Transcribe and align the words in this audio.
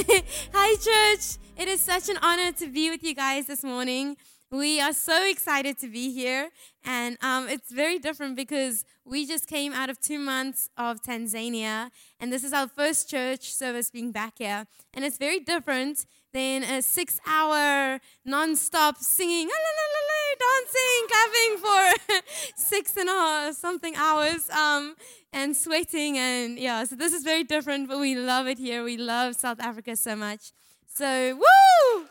Hi, 0.54 0.76
church. 0.76 1.36
It 1.58 1.68
is 1.68 1.80
such 1.80 2.08
an 2.08 2.16
honor 2.22 2.52
to 2.52 2.68
be 2.68 2.90
with 2.90 3.02
you 3.02 3.14
guys 3.14 3.46
this 3.46 3.62
morning. 3.62 4.16
We 4.50 4.80
are 4.80 4.92
so 4.92 5.28
excited 5.28 5.78
to 5.80 5.88
be 5.88 6.12
here, 6.12 6.50
and 6.84 7.18
um, 7.22 7.48
it's 7.48 7.70
very 7.70 7.98
different 7.98 8.34
because 8.34 8.84
we 9.04 9.26
just 9.26 9.46
came 9.46 9.72
out 9.72 9.90
of 9.90 10.00
two 10.00 10.18
months 10.18 10.70
of 10.78 11.02
Tanzania, 11.02 11.90
and 12.18 12.32
this 12.32 12.44
is 12.44 12.52
our 12.52 12.66
first 12.66 13.10
church 13.10 13.52
service 13.52 13.90
being 13.90 14.10
back 14.10 14.34
here. 14.38 14.66
And 14.94 15.04
it's 15.04 15.18
very 15.18 15.40
different 15.40 16.06
than 16.32 16.62
a 16.62 16.80
six 16.82 17.20
hour 17.26 18.00
non 18.24 18.56
stop 18.56 18.96
singing, 18.98 19.48
dancing, 20.46 21.00
clapping 21.10 21.52
for 21.58 22.22
six 22.56 22.96
and 22.96 23.08
a 23.08 23.12
half 23.12 23.54
something 23.54 23.94
hours, 23.96 24.48
um, 24.50 24.94
and 25.32 25.56
sweating. 25.56 26.18
And 26.18 26.58
yeah, 26.58 26.84
so 26.84 26.96
this 26.96 27.12
is 27.12 27.22
very 27.22 27.44
different, 27.44 27.88
but 27.88 27.98
we 27.98 28.14
love 28.14 28.46
it 28.46 28.58
here. 28.58 28.82
We 28.84 28.96
love 28.96 29.34
South 29.36 29.60
Africa 29.60 29.96
so 29.96 30.16
much. 30.16 30.52
So, 30.86 31.36
woo! 31.36 32.06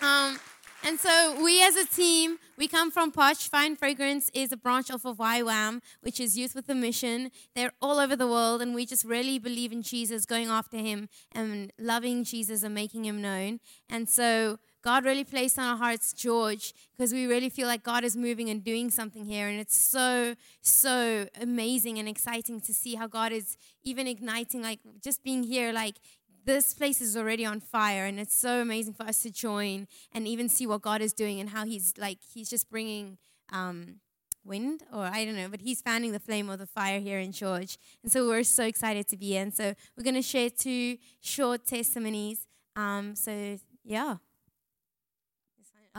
Um, 0.00 0.38
and 0.82 0.98
so 0.98 1.42
we 1.42 1.62
as 1.62 1.76
a 1.76 1.84
team, 1.84 2.38
we 2.56 2.66
come 2.66 2.90
from 2.90 3.12
Posh. 3.12 3.48
Fine 3.48 3.76
Fragrance 3.76 4.30
is 4.32 4.50
a 4.50 4.56
branch 4.56 4.90
off 4.90 5.04
of 5.04 5.18
YWAM, 5.18 5.80
which 6.00 6.18
is 6.18 6.38
Youth 6.38 6.54
with 6.54 6.68
a 6.70 6.74
Mission. 6.74 7.30
They're 7.54 7.72
all 7.82 7.98
over 7.98 8.16
the 8.16 8.26
world, 8.26 8.62
and 8.62 8.74
we 8.74 8.86
just 8.86 9.04
really 9.04 9.38
believe 9.38 9.72
in 9.72 9.82
Jesus, 9.82 10.24
going 10.24 10.48
after 10.48 10.78
him 10.78 11.10
and 11.32 11.70
loving 11.78 12.24
Jesus 12.24 12.62
and 12.62 12.74
making 12.74 13.04
him 13.04 13.20
known. 13.20 13.60
And 13.90 14.08
so 14.08 14.58
God 14.82 15.04
really 15.04 15.24
placed 15.24 15.58
on 15.58 15.66
our 15.66 15.76
hearts 15.76 16.12
George 16.12 16.72
because 16.96 17.12
we 17.12 17.26
really 17.26 17.50
feel 17.50 17.66
like 17.66 17.82
God 17.82 18.02
is 18.02 18.16
moving 18.16 18.48
and 18.48 18.64
doing 18.64 18.90
something 18.90 19.26
here. 19.26 19.48
And 19.48 19.60
it's 19.60 19.76
so, 19.76 20.34
so 20.62 21.26
amazing 21.40 21.98
and 21.98 22.08
exciting 22.08 22.60
to 22.62 22.72
see 22.72 22.94
how 22.94 23.06
God 23.06 23.32
is 23.32 23.56
even 23.84 24.06
igniting, 24.06 24.62
like 24.62 24.80
just 25.02 25.22
being 25.22 25.42
here, 25.42 25.72
like 25.72 25.96
this 26.44 26.74
place 26.74 27.00
is 27.00 27.16
already 27.16 27.44
on 27.44 27.60
fire 27.60 28.06
and 28.06 28.18
it's 28.18 28.34
so 28.34 28.60
amazing 28.60 28.94
for 28.94 29.04
us 29.04 29.22
to 29.22 29.30
join 29.30 29.86
and 30.12 30.26
even 30.26 30.48
see 30.48 30.66
what 30.66 30.80
god 30.80 31.00
is 31.00 31.12
doing 31.12 31.38
and 31.40 31.50
how 31.50 31.64
he's 31.64 31.94
like 31.98 32.18
he's 32.34 32.48
just 32.48 32.70
bringing 32.70 33.18
um, 33.52 33.96
wind 34.44 34.82
or 34.92 35.02
i 35.04 35.24
don't 35.24 35.36
know 35.36 35.48
but 35.48 35.60
he's 35.60 35.82
fanning 35.82 36.12
the 36.12 36.18
flame 36.18 36.48
of 36.48 36.58
the 36.58 36.66
fire 36.66 36.98
here 36.98 37.18
in 37.18 37.30
george 37.30 37.76
and 38.02 38.10
so 38.10 38.26
we're 38.26 38.42
so 38.42 38.64
excited 38.64 39.06
to 39.06 39.16
be 39.16 39.26
here 39.26 39.42
and 39.42 39.54
so 39.54 39.74
we're 39.96 40.04
going 40.04 40.14
to 40.14 40.22
share 40.22 40.48
two 40.48 40.96
short 41.20 41.66
testimonies 41.66 42.46
um, 42.74 43.14
so 43.14 43.58
yeah 43.84 44.16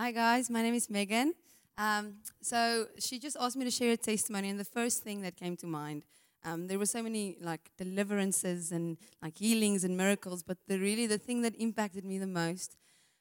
hi 0.01 0.09
guys 0.09 0.49
my 0.49 0.63
name 0.63 0.73
is 0.73 0.89
megan 0.89 1.31
um, 1.77 2.15
so 2.41 2.87
she 2.97 3.19
just 3.19 3.37
asked 3.39 3.55
me 3.55 3.63
to 3.63 3.69
share 3.69 3.91
a 3.91 3.97
testimony 3.97 4.49
and 4.49 4.59
the 4.59 4.65
first 4.65 5.03
thing 5.03 5.21
that 5.21 5.35
came 5.35 5.55
to 5.55 5.67
mind 5.67 6.03
um, 6.43 6.65
there 6.65 6.79
were 6.79 6.87
so 6.87 7.03
many 7.03 7.37
like 7.39 7.69
deliverances 7.77 8.71
and 8.71 8.97
like 9.21 9.37
healings 9.37 9.83
and 9.83 9.95
miracles, 9.95 10.41
but 10.41 10.57
the 10.67 10.79
really 10.79 11.05
the 11.05 11.19
thing 11.19 11.43
that 11.43 11.53
impacted 11.59 12.03
me 12.03 12.17
the 12.17 12.25
most 12.25 12.77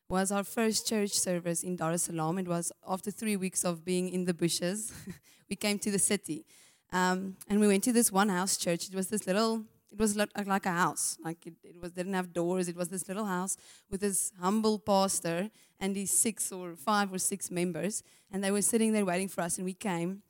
was 0.08 0.32
our 0.32 0.42
first 0.42 0.88
church 0.88 1.10
service 1.10 1.62
in 1.62 1.76
Dar 1.76 1.92
es 1.92 2.04
Salaam. 2.04 2.38
It 2.38 2.48
was 2.48 2.72
after 2.88 3.10
three 3.10 3.36
weeks 3.36 3.62
of 3.62 3.84
being 3.84 4.08
in 4.08 4.24
the 4.24 4.32
bushes, 4.32 4.90
we 5.50 5.56
came 5.56 5.78
to 5.80 5.90
the 5.90 5.98
city, 5.98 6.46
um, 6.94 7.36
and 7.46 7.60
we 7.60 7.66
went 7.66 7.84
to 7.84 7.92
this 7.92 8.10
one 8.10 8.30
house 8.30 8.56
church. 8.56 8.88
It 8.88 8.94
was 8.94 9.08
this 9.08 9.26
little. 9.26 9.64
It 9.92 9.98
was 9.98 10.16
like 10.16 10.66
a 10.66 10.70
house, 10.70 11.18
like 11.24 11.46
it, 11.46 11.54
it 11.64 11.80
was 11.80 11.90
didn't 11.92 12.14
have 12.14 12.32
doors. 12.32 12.68
It 12.68 12.76
was 12.76 12.88
this 12.88 13.08
little 13.08 13.24
house 13.24 13.56
with 13.90 14.00
this 14.00 14.32
humble 14.40 14.78
pastor 14.78 15.50
and 15.80 15.96
these 15.96 16.10
six 16.10 16.52
or 16.52 16.76
five 16.76 17.12
or 17.12 17.18
six 17.18 17.50
members, 17.50 18.02
and 18.30 18.42
they 18.44 18.52
were 18.52 18.62
sitting 18.62 18.92
there 18.92 19.04
waiting 19.04 19.28
for 19.28 19.40
us. 19.40 19.58
And 19.58 19.64
we 19.64 19.74
came, 19.74 20.22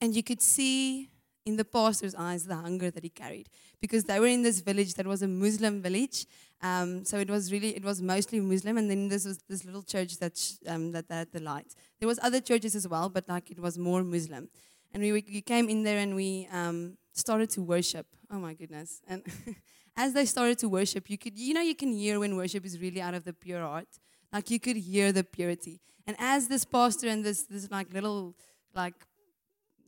and 0.00 0.14
you 0.16 0.22
could 0.22 0.42
see 0.42 1.10
in 1.44 1.56
the 1.56 1.64
pastor's 1.64 2.14
eyes 2.16 2.44
the 2.46 2.56
hunger 2.56 2.90
that 2.90 3.04
he 3.04 3.08
carried 3.08 3.48
because 3.80 4.04
they 4.04 4.18
were 4.18 4.26
in 4.26 4.42
this 4.42 4.60
village 4.60 4.94
that 4.94 5.06
was 5.06 5.22
a 5.22 5.28
Muslim 5.28 5.80
village. 5.80 6.26
Um, 6.60 7.04
so 7.04 7.18
it 7.18 7.30
was 7.30 7.52
really, 7.52 7.76
it 7.76 7.84
was 7.84 8.02
mostly 8.02 8.40
Muslim, 8.40 8.78
and 8.78 8.90
then 8.90 9.08
this 9.08 9.24
was 9.24 9.38
this 9.48 9.64
little 9.64 9.82
church 9.82 10.16
that 10.18 10.36
sh- 10.36 10.54
um, 10.66 10.90
that 10.92 11.04
had 11.08 11.30
the 11.30 11.40
light. 11.40 11.74
There 12.00 12.08
was 12.08 12.18
other 12.22 12.40
churches 12.40 12.74
as 12.74 12.88
well, 12.88 13.08
but 13.08 13.28
like 13.28 13.50
it 13.50 13.60
was 13.60 13.78
more 13.78 14.02
Muslim. 14.02 14.48
And 14.92 15.02
we, 15.02 15.12
we 15.12 15.42
came 15.42 15.68
in 15.68 15.82
there 15.82 15.98
and 15.98 16.16
we 16.16 16.48
um, 16.50 16.96
started 17.12 17.50
to 17.50 17.62
worship. 17.62 18.06
Oh 18.30 18.38
my 18.38 18.54
goodness! 18.54 19.00
And 19.06 19.22
as 19.96 20.12
they 20.12 20.24
started 20.24 20.58
to 20.58 20.68
worship, 20.68 21.08
you 21.08 21.18
could, 21.18 21.38
you 21.38 21.54
know, 21.54 21.60
you 21.60 21.74
can 21.74 21.92
hear 21.92 22.18
when 22.18 22.36
worship 22.36 22.64
is 22.64 22.80
really 22.80 23.00
out 23.00 23.14
of 23.14 23.24
the 23.24 23.32
pure 23.32 23.60
heart. 23.60 23.88
Like 24.32 24.50
you 24.50 24.60
could 24.60 24.76
hear 24.76 25.12
the 25.12 25.24
purity. 25.24 25.80
And 26.06 26.16
as 26.18 26.48
this 26.48 26.64
pastor 26.64 27.08
and 27.08 27.24
this 27.24 27.44
this 27.44 27.70
like 27.70 27.92
little 27.92 28.34
like 28.74 28.94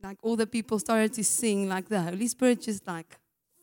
like 0.01 0.17
all 0.21 0.35
the 0.35 0.47
people 0.47 0.79
started 0.79 1.13
to 1.13 1.23
sing, 1.23 1.67
like 1.67 1.89
the 1.89 2.01
Holy 2.01 2.27
Spirit 2.27 2.61
just 2.61 2.87
like 2.87 3.19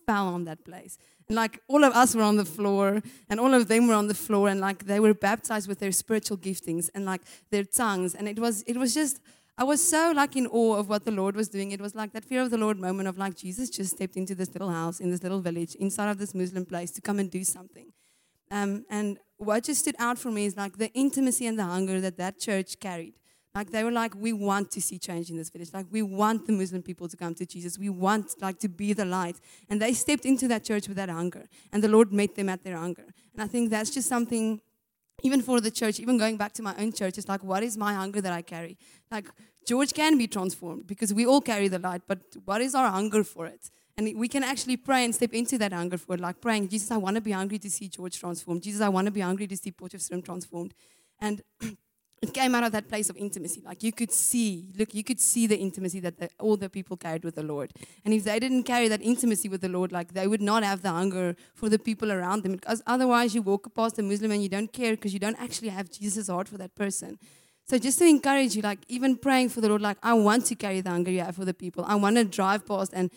fell 0.07 0.29
on 0.29 0.45
that 0.45 0.65
place. 0.65 0.99
And 1.29 1.37
like 1.37 1.61
all 1.69 1.83
of 1.83 1.93
us 1.93 2.15
were 2.15 2.23
on 2.23 2.37
the 2.37 2.45
floor, 2.45 3.03
and 3.29 3.41
all 3.41 3.53
of 3.53 3.69
them 3.69 3.89
were 3.89 3.95
on 3.95 4.07
the 4.07 4.15
floor, 4.15 4.49
and 4.49 4.61
like 4.61 4.85
they 4.85 5.01
were 5.01 5.15
baptized 5.15 5.69
with 5.69 5.81
their 5.81 5.93
spiritual 5.93 6.37
giftings 6.37 6.89
and 6.95 7.05
like 7.05 7.23
their 7.51 7.65
tongues. 7.65 8.15
And 8.15 8.29
it 8.29 8.39
was 8.39 8.63
it 8.63 8.77
was 8.77 8.95
just 8.95 9.21
I 9.59 9.65
was 9.65 9.87
so 9.87 10.13
like 10.15 10.37
in 10.37 10.47
awe 10.49 10.77
of 10.77 10.89
what 10.89 11.05
the 11.05 11.11
Lord 11.11 11.35
was 11.35 11.49
doing. 11.49 11.73
It 11.73 11.81
was 11.81 11.95
like 11.95 12.13
that 12.13 12.25
fear 12.25 12.43
of 12.43 12.51
the 12.51 12.59
Lord 12.59 12.79
moment 12.79 13.09
of 13.09 13.17
like 13.17 13.37
Jesus 13.37 13.71
just 13.71 13.97
stepped 13.97 14.17
into 14.17 14.35
this 14.35 14.53
little 14.53 14.71
house 14.71 15.01
in 15.01 15.11
this 15.11 15.23
little 15.23 15.41
village 15.41 15.75
inside 15.77 16.11
of 16.11 16.19
this 16.19 16.35
Muslim 16.35 16.67
place 16.67 16.91
to 16.93 17.01
come 17.01 17.19
and 17.19 17.31
do 17.31 17.43
something. 17.43 17.93
Um, 18.51 18.85
and 18.91 19.19
what 19.39 19.65
just 19.65 19.81
stood 19.81 19.97
out 19.99 20.19
for 20.19 20.31
me 20.31 20.45
is 20.45 20.57
like 20.57 20.77
the 20.77 20.93
intimacy 20.93 21.47
and 21.47 21.59
the 21.59 21.65
hunger 21.65 22.01
that 22.01 22.19
that 22.19 22.39
church 22.39 22.79
carried. 22.81 23.15
Like 23.55 23.71
they 23.71 23.83
were 23.83 23.91
like, 23.91 24.15
we 24.15 24.35
want 24.35 24.71
to 24.73 24.83
see 24.83 24.99
change 24.99 25.31
in 25.31 25.39
this 25.39 25.49
village. 25.49 25.71
Like 25.73 25.87
we 25.91 26.03
want 26.03 26.47
the 26.47 26.53
Muslim 26.53 26.83
people 26.83 27.09
to 27.09 27.17
come 27.17 27.35
to 27.37 27.47
Jesus. 27.47 27.79
We 27.79 27.89
want 27.89 28.35
like 28.43 28.59
to 28.61 28.69
be 28.69 28.93
the 28.93 29.07
light. 29.07 29.41
And 29.71 29.81
they 29.81 29.95
stepped 29.95 30.27
into 30.27 30.47
that 30.49 30.63
church 30.63 30.89
with 30.89 30.99
that 30.99 31.09
hunger. 31.09 31.49
And 31.73 31.83
the 31.83 31.89
Lord 31.89 32.13
met 32.13 32.35
them 32.35 32.51
at 32.51 32.63
their 32.63 32.77
hunger. 32.77 33.07
And 33.33 33.43
I 33.43 33.47
think 33.47 33.71
that's 33.71 33.89
just 33.89 34.11
something, 34.11 34.61
even 35.23 35.43
for 35.43 35.61
the 35.61 35.71
church, 35.71 35.99
even 35.99 36.19
going 36.19 36.37
back 36.37 36.53
to 36.55 36.63
my 36.63 36.75
own 36.79 36.93
church, 36.93 37.19
it's 37.19 37.29
like, 37.29 37.43
what 37.43 37.63
is 37.63 37.77
my 37.77 37.95
hunger 37.95 38.21
that 38.21 38.33
I 38.33 38.43
carry? 38.43 38.77
Like 39.11 39.27
George 39.67 39.93
can 39.95 40.19
be 40.19 40.27
transformed 40.27 40.87
because 40.87 41.13
we 41.13 41.27
all 41.27 41.41
carry 41.41 41.69
the 41.69 41.79
light, 41.79 42.03
but 42.07 42.21
what 42.45 42.61
is 42.61 42.75
our 42.75 42.89
hunger 42.89 43.25
for 43.25 43.47
it? 43.47 43.71
And 43.97 44.15
we 44.17 44.29
can 44.29 44.45
actually 44.45 44.77
pray 44.77 45.05
and 45.05 45.15
step 45.15 45.33
into 45.33 45.57
that 45.59 45.73
hunger 45.73 45.97
for 45.97 46.15
it, 46.15 46.21
like 46.21 46.41
praying, 46.41 46.69
Jesus, 46.69 46.91
I 46.91 46.99
want 46.99 47.17
to 47.17 47.23
be 47.23 47.33
hungry 47.33 47.59
to 47.59 47.71
see 47.71 47.89
George 47.89 48.19
transformed. 48.19 48.63
Jesus, 48.63 48.83
I 48.83 48.91
want 48.91 49.07
to 49.07 49.11
be 49.11 49.21
hungry 49.21 49.47
to 49.47 49.57
see 49.57 49.71
Port 49.71 49.95
of 49.95 50.01
Potchefstroom 50.01 50.25
transformed. 50.25 50.75
And 51.19 51.43
it 52.23 52.33
came 52.33 52.55
out 52.55 52.65
of 52.65 52.73
that 52.73 52.89
place 52.89 53.11
of 53.11 53.17
intimacy. 53.17 53.63
Like 53.65 53.83
you 53.83 53.93
could 53.93 54.11
see, 54.11 54.69
look, 54.77 54.95
you 54.95 55.05
could 55.05 55.21
see 55.21 55.47
the 55.47 55.59
intimacy 55.59 56.01
that 56.01 56.19
the, 56.19 56.31
all 56.39 56.57
the 56.57 56.71
people 56.71 56.97
carried 56.97 57.25
with 57.25 57.35
the 57.35 57.43
Lord. 57.43 57.73
And 58.05 58.15
if 58.15 58.25
they 58.25 58.39
didn't 58.39 58.63
carry 58.63 58.89
that 58.89 59.03
intimacy 59.03 59.49
with 59.49 59.61
the 59.61 59.69
Lord, 59.69 59.93
like 59.93 60.15
they 60.15 60.27
would 60.27 60.41
not 60.41 60.65
have 60.65 60.83
the 60.83 60.91
hunger 60.91 61.37
for 61.55 61.69
the 61.69 61.79
people 61.79 62.11
around 62.11 62.43
them. 62.43 62.53
Because 62.53 62.83
otherwise, 62.87 63.35
you 63.35 63.43
walk 63.43 63.75
past 63.75 63.99
a 63.99 64.03
Muslim 64.03 64.31
and 64.31 64.43
you 64.43 64.49
don't 64.49 64.73
care 64.73 64.93
because 64.93 65.13
you 65.13 65.21
don't 65.21 65.41
actually 65.41 65.69
have 65.69 65.91
Jesus' 65.91 66.29
heart 66.29 66.49
for 66.49 66.57
that 66.57 66.75
person. 66.75 67.19
So 67.69 67.79
just 67.79 67.99
to 67.99 68.07
encourage 68.07 68.55
you, 68.55 68.63
like 68.63 68.79
even 68.89 69.17
praying 69.17 69.51
for 69.51 69.61
the 69.61 69.69
Lord, 69.69 69.83
like 69.83 69.99
I 70.03 70.15
want 70.15 70.47
to 70.47 70.55
carry 70.55 70.81
the 70.81 70.91
hunger 70.91 71.11
you 71.11 71.21
have 71.21 71.37
for 71.37 71.45
the 71.45 71.55
people. 71.55 71.85
I 71.87 71.97
want 71.97 72.17
to 72.17 72.25
drive 72.25 72.65
past 72.65 72.93
and 72.95 73.11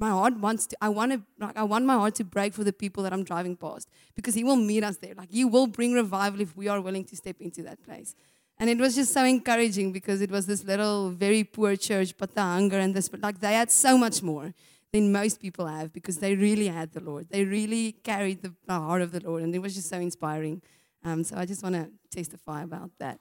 my 0.00 0.10
heart 0.10 0.36
wants 0.38 0.66
to 0.66 0.76
i 0.80 0.88
want 0.88 1.12
to 1.12 1.22
like 1.38 1.56
i 1.56 1.62
want 1.62 1.84
my 1.84 1.94
heart 1.94 2.14
to 2.14 2.24
break 2.24 2.52
for 2.52 2.64
the 2.64 2.72
people 2.72 3.02
that 3.02 3.12
i'm 3.12 3.24
driving 3.24 3.56
past 3.56 3.88
because 4.16 4.34
he 4.34 4.42
will 4.42 4.56
meet 4.56 4.82
us 4.82 4.96
there. 4.96 5.14
Like 5.14 5.30
he 5.30 5.44
will 5.44 5.66
bring 5.66 5.92
revival 5.92 6.40
if 6.40 6.56
we 6.56 6.68
are 6.68 6.80
willing 6.80 7.04
to 7.04 7.16
step 7.16 7.36
into 7.40 7.62
that 7.62 7.82
place. 7.84 8.14
And 8.58 8.70
it 8.70 8.78
was 8.78 8.94
just 8.94 9.12
so 9.12 9.22
encouraging 9.22 9.92
because 9.92 10.22
it 10.22 10.30
was 10.30 10.46
this 10.46 10.64
little 10.64 11.10
very 11.10 11.44
poor 11.44 11.76
church 11.76 12.16
but 12.16 12.34
the 12.34 12.40
hunger 12.42 12.78
and 12.78 12.94
this 12.94 13.10
like 13.20 13.40
they 13.40 13.52
had 13.52 13.70
so 13.70 13.98
much 13.98 14.22
more 14.22 14.54
than 14.92 15.12
most 15.12 15.40
people 15.40 15.66
have 15.66 15.92
because 15.92 16.18
they 16.18 16.34
really 16.34 16.68
had 16.68 16.92
the 16.92 17.00
lord. 17.00 17.28
They 17.30 17.44
really 17.44 17.92
carried 17.92 18.42
the, 18.42 18.54
the 18.66 18.72
heart 18.72 19.02
of 19.02 19.12
the 19.12 19.20
lord 19.20 19.42
and 19.42 19.54
it 19.54 19.60
was 19.60 19.74
just 19.74 19.90
so 19.90 19.98
inspiring. 19.98 20.62
Um, 21.04 21.22
so 21.22 21.36
i 21.36 21.46
just 21.46 21.62
want 21.62 21.76
to 21.76 21.88
testify 22.10 22.62
about 22.62 22.90
that 22.98 23.20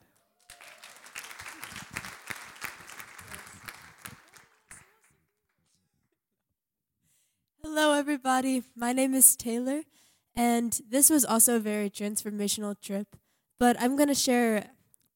Hello, 7.78 7.92
everybody. 7.92 8.64
My 8.74 8.94
name 8.94 9.14
is 9.14 9.36
Taylor, 9.36 9.82
and 10.34 10.80
this 10.90 11.10
was 11.10 11.26
also 11.26 11.58
a 11.58 11.60
very 11.60 11.90
transformational 11.90 12.80
trip. 12.80 13.18
But 13.60 13.76
I'm 13.82 13.98
going 13.98 14.08
to 14.08 14.16
share 14.16 14.70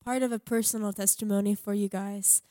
part 0.03 0.23
of 0.23 0.33
a 0.33 0.39
personal 0.39 0.91
testimony 0.91 1.55
for 1.55 1.73
you 1.73 1.87
guys. 1.87 2.41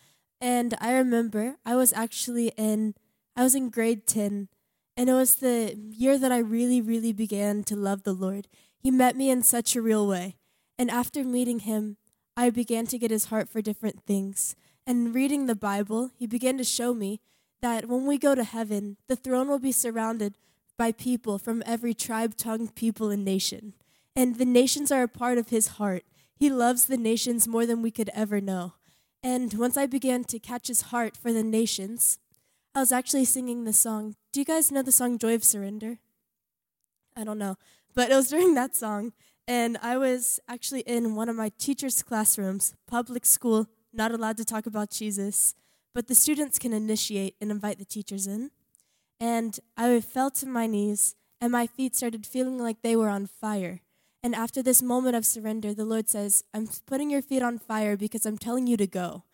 And 0.40 0.74
I 0.80 0.94
remember 0.94 1.56
I 1.66 1.76
was 1.76 1.92
actually 1.92 2.52
in 2.56 2.94
I 3.36 3.42
was 3.42 3.54
in 3.54 3.68
grade 3.68 4.06
10, 4.06 4.48
and 4.96 5.10
it 5.10 5.12
was 5.12 5.34
the 5.34 5.76
year 5.76 6.16
that 6.16 6.32
I 6.32 6.38
really 6.38 6.80
really 6.80 7.12
began 7.12 7.62
to 7.64 7.76
love 7.76 8.04
the 8.04 8.14
Lord. 8.14 8.48
He 8.78 8.90
met 8.90 9.14
me 9.14 9.28
in 9.28 9.42
such 9.42 9.76
a 9.76 9.82
real 9.82 10.08
way. 10.08 10.36
And 10.78 10.90
after 10.90 11.22
meeting 11.22 11.58
him, 11.58 11.98
I 12.34 12.48
began 12.48 12.86
to 12.86 12.98
get 12.98 13.10
his 13.10 13.26
heart 13.26 13.50
for 13.50 13.60
different 13.60 14.06
things. 14.06 14.56
And 14.86 15.14
reading 15.14 15.44
the 15.44 15.54
Bible, 15.54 16.12
he 16.16 16.26
began 16.26 16.56
to 16.56 16.64
show 16.64 16.94
me 16.94 17.20
that 17.60 17.88
when 17.88 18.06
we 18.06 18.18
go 18.18 18.34
to 18.34 18.44
heaven, 18.44 18.96
the 19.08 19.16
throne 19.16 19.48
will 19.48 19.58
be 19.58 19.72
surrounded 19.72 20.34
by 20.76 20.92
people 20.92 21.38
from 21.38 21.62
every 21.66 21.92
tribe, 21.94 22.36
tongue, 22.36 22.68
people, 22.68 23.10
and 23.10 23.24
nation. 23.24 23.74
And 24.14 24.36
the 24.36 24.44
nations 24.44 24.92
are 24.92 25.02
a 25.02 25.08
part 25.08 25.38
of 25.38 25.48
his 25.48 25.68
heart. 25.78 26.04
He 26.36 26.50
loves 26.50 26.86
the 26.86 26.96
nations 26.96 27.48
more 27.48 27.66
than 27.66 27.82
we 27.82 27.90
could 27.90 28.10
ever 28.14 28.40
know. 28.40 28.74
And 29.22 29.52
once 29.54 29.76
I 29.76 29.86
began 29.86 30.24
to 30.24 30.38
catch 30.38 30.68
his 30.68 30.82
heart 30.82 31.16
for 31.16 31.32
the 31.32 31.42
nations, 31.42 32.18
I 32.74 32.80
was 32.80 32.92
actually 32.92 33.24
singing 33.24 33.64
the 33.64 33.72
song. 33.72 34.14
Do 34.32 34.40
you 34.40 34.46
guys 34.46 34.70
know 34.70 34.82
the 34.82 34.92
song 34.92 35.18
Joy 35.18 35.34
of 35.34 35.42
Surrender? 35.42 35.98
I 37.16 37.24
don't 37.24 37.38
know. 37.38 37.56
but 37.94 38.10
it 38.10 38.14
was 38.14 38.28
during 38.30 38.54
that 38.54 38.76
song. 38.76 39.12
And 39.48 39.78
I 39.82 39.96
was 39.96 40.38
actually 40.46 40.82
in 40.82 41.16
one 41.16 41.28
of 41.28 41.34
my 41.34 41.50
teacher's 41.58 42.02
classrooms, 42.02 42.74
public 42.86 43.24
school, 43.26 43.66
not 43.92 44.12
allowed 44.12 44.36
to 44.36 44.44
talk 44.44 44.66
about 44.66 44.90
Jesus, 44.90 45.54
but 45.94 46.06
the 46.06 46.14
students 46.14 46.58
can 46.58 46.72
initiate 46.72 47.36
and 47.40 47.50
invite 47.50 47.78
the 47.78 47.84
teachers 47.84 48.26
in. 48.26 48.50
And 49.20 49.58
I 49.76 50.00
fell 50.00 50.30
to 50.32 50.46
my 50.46 50.66
knees, 50.66 51.16
and 51.40 51.52
my 51.52 51.66
feet 51.66 51.96
started 51.96 52.26
feeling 52.26 52.58
like 52.58 52.82
they 52.82 52.96
were 52.96 53.08
on 53.08 53.26
fire. 53.26 53.80
And 54.22 54.34
after 54.34 54.62
this 54.62 54.82
moment 54.82 55.16
of 55.16 55.24
surrender, 55.24 55.72
the 55.72 55.84
Lord 55.84 56.08
says, 56.08 56.44
I'm 56.52 56.68
putting 56.86 57.10
your 57.10 57.22
feet 57.22 57.42
on 57.42 57.58
fire 57.58 57.96
because 57.96 58.26
I'm 58.26 58.38
telling 58.38 58.66
you 58.66 58.76
to 58.76 58.86
go. 58.86 59.24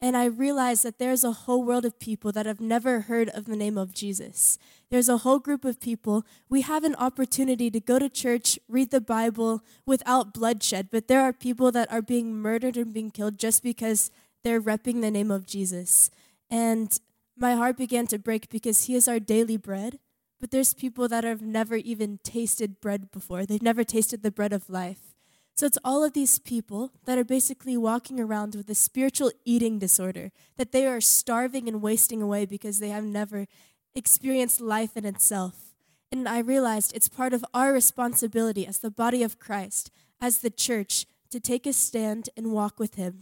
And 0.00 0.16
I 0.16 0.24
realized 0.24 0.82
that 0.82 0.98
there's 0.98 1.22
a 1.22 1.30
whole 1.30 1.62
world 1.62 1.84
of 1.84 2.00
people 2.00 2.32
that 2.32 2.44
have 2.44 2.60
never 2.60 3.02
heard 3.02 3.28
of 3.28 3.44
the 3.44 3.54
name 3.54 3.78
of 3.78 3.94
Jesus. 3.94 4.58
There's 4.90 5.08
a 5.08 5.18
whole 5.18 5.38
group 5.38 5.64
of 5.64 5.80
people. 5.80 6.24
We 6.48 6.62
have 6.62 6.82
an 6.82 6.96
opportunity 6.96 7.70
to 7.70 7.78
go 7.78 8.00
to 8.00 8.08
church, 8.08 8.58
read 8.68 8.90
the 8.90 9.00
Bible 9.00 9.62
without 9.86 10.34
bloodshed, 10.34 10.88
but 10.90 11.06
there 11.06 11.20
are 11.20 11.32
people 11.32 11.70
that 11.70 11.90
are 11.92 12.02
being 12.02 12.34
murdered 12.34 12.76
and 12.76 12.92
being 12.92 13.12
killed 13.12 13.38
just 13.38 13.62
because 13.62 14.10
they're 14.44 14.60
repping 14.60 15.00
the 15.00 15.10
name 15.10 15.30
of 15.30 15.46
Jesus. 15.46 16.10
And 16.50 16.98
my 17.36 17.54
heart 17.54 17.76
began 17.76 18.06
to 18.08 18.18
break 18.18 18.48
because 18.50 18.84
He 18.84 18.94
is 18.94 19.08
our 19.08 19.18
daily 19.18 19.56
bread. 19.56 19.98
But 20.40 20.50
there's 20.50 20.74
people 20.74 21.06
that 21.08 21.22
have 21.22 21.40
never 21.40 21.76
even 21.76 22.18
tasted 22.24 22.80
bread 22.80 23.12
before, 23.12 23.46
they've 23.46 23.62
never 23.62 23.84
tasted 23.84 24.22
the 24.22 24.32
bread 24.32 24.52
of 24.52 24.68
life. 24.68 25.14
So 25.54 25.66
it's 25.66 25.78
all 25.84 26.02
of 26.02 26.14
these 26.14 26.38
people 26.38 26.92
that 27.04 27.18
are 27.18 27.24
basically 27.24 27.76
walking 27.76 28.18
around 28.18 28.54
with 28.54 28.68
a 28.70 28.74
spiritual 28.74 29.30
eating 29.44 29.78
disorder, 29.78 30.32
that 30.56 30.72
they 30.72 30.86
are 30.86 31.00
starving 31.00 31.68
and 31.68 31.82
wasting 31.82 32.22
away 32.22 32.46
because 32.46 32.78
they 32.78 32.88
have 32.88 33.04
never 33.04 33.46
experienced 33.94 34.60
life 34.60 34.96
in 34.96 35.04
itself. 35.04 35.74
And 36.10 36.28
I 36.28 36.38
realized 36.38 36.92
it's 36.94 37.08
part 37.08 37.32
of 37.32 37.44
our 37.54 37.72
responsibility 37.72 38.66
as 38.66 38.78
the 38.78 38.90
body 38.90 39.22
of 39.22 39.38
Christ, 39.38 39.90
as 40.20 40.38
the 40.38 40.50
church, 40.50 41.06
to 41.30 41.38
take 41.38 41.66
a 41.66 41.72
stand 41.72 42.28
and 42.36 42.52
walk 42.52 42.78
with 42.78 42.96
Him. 42.96 43.20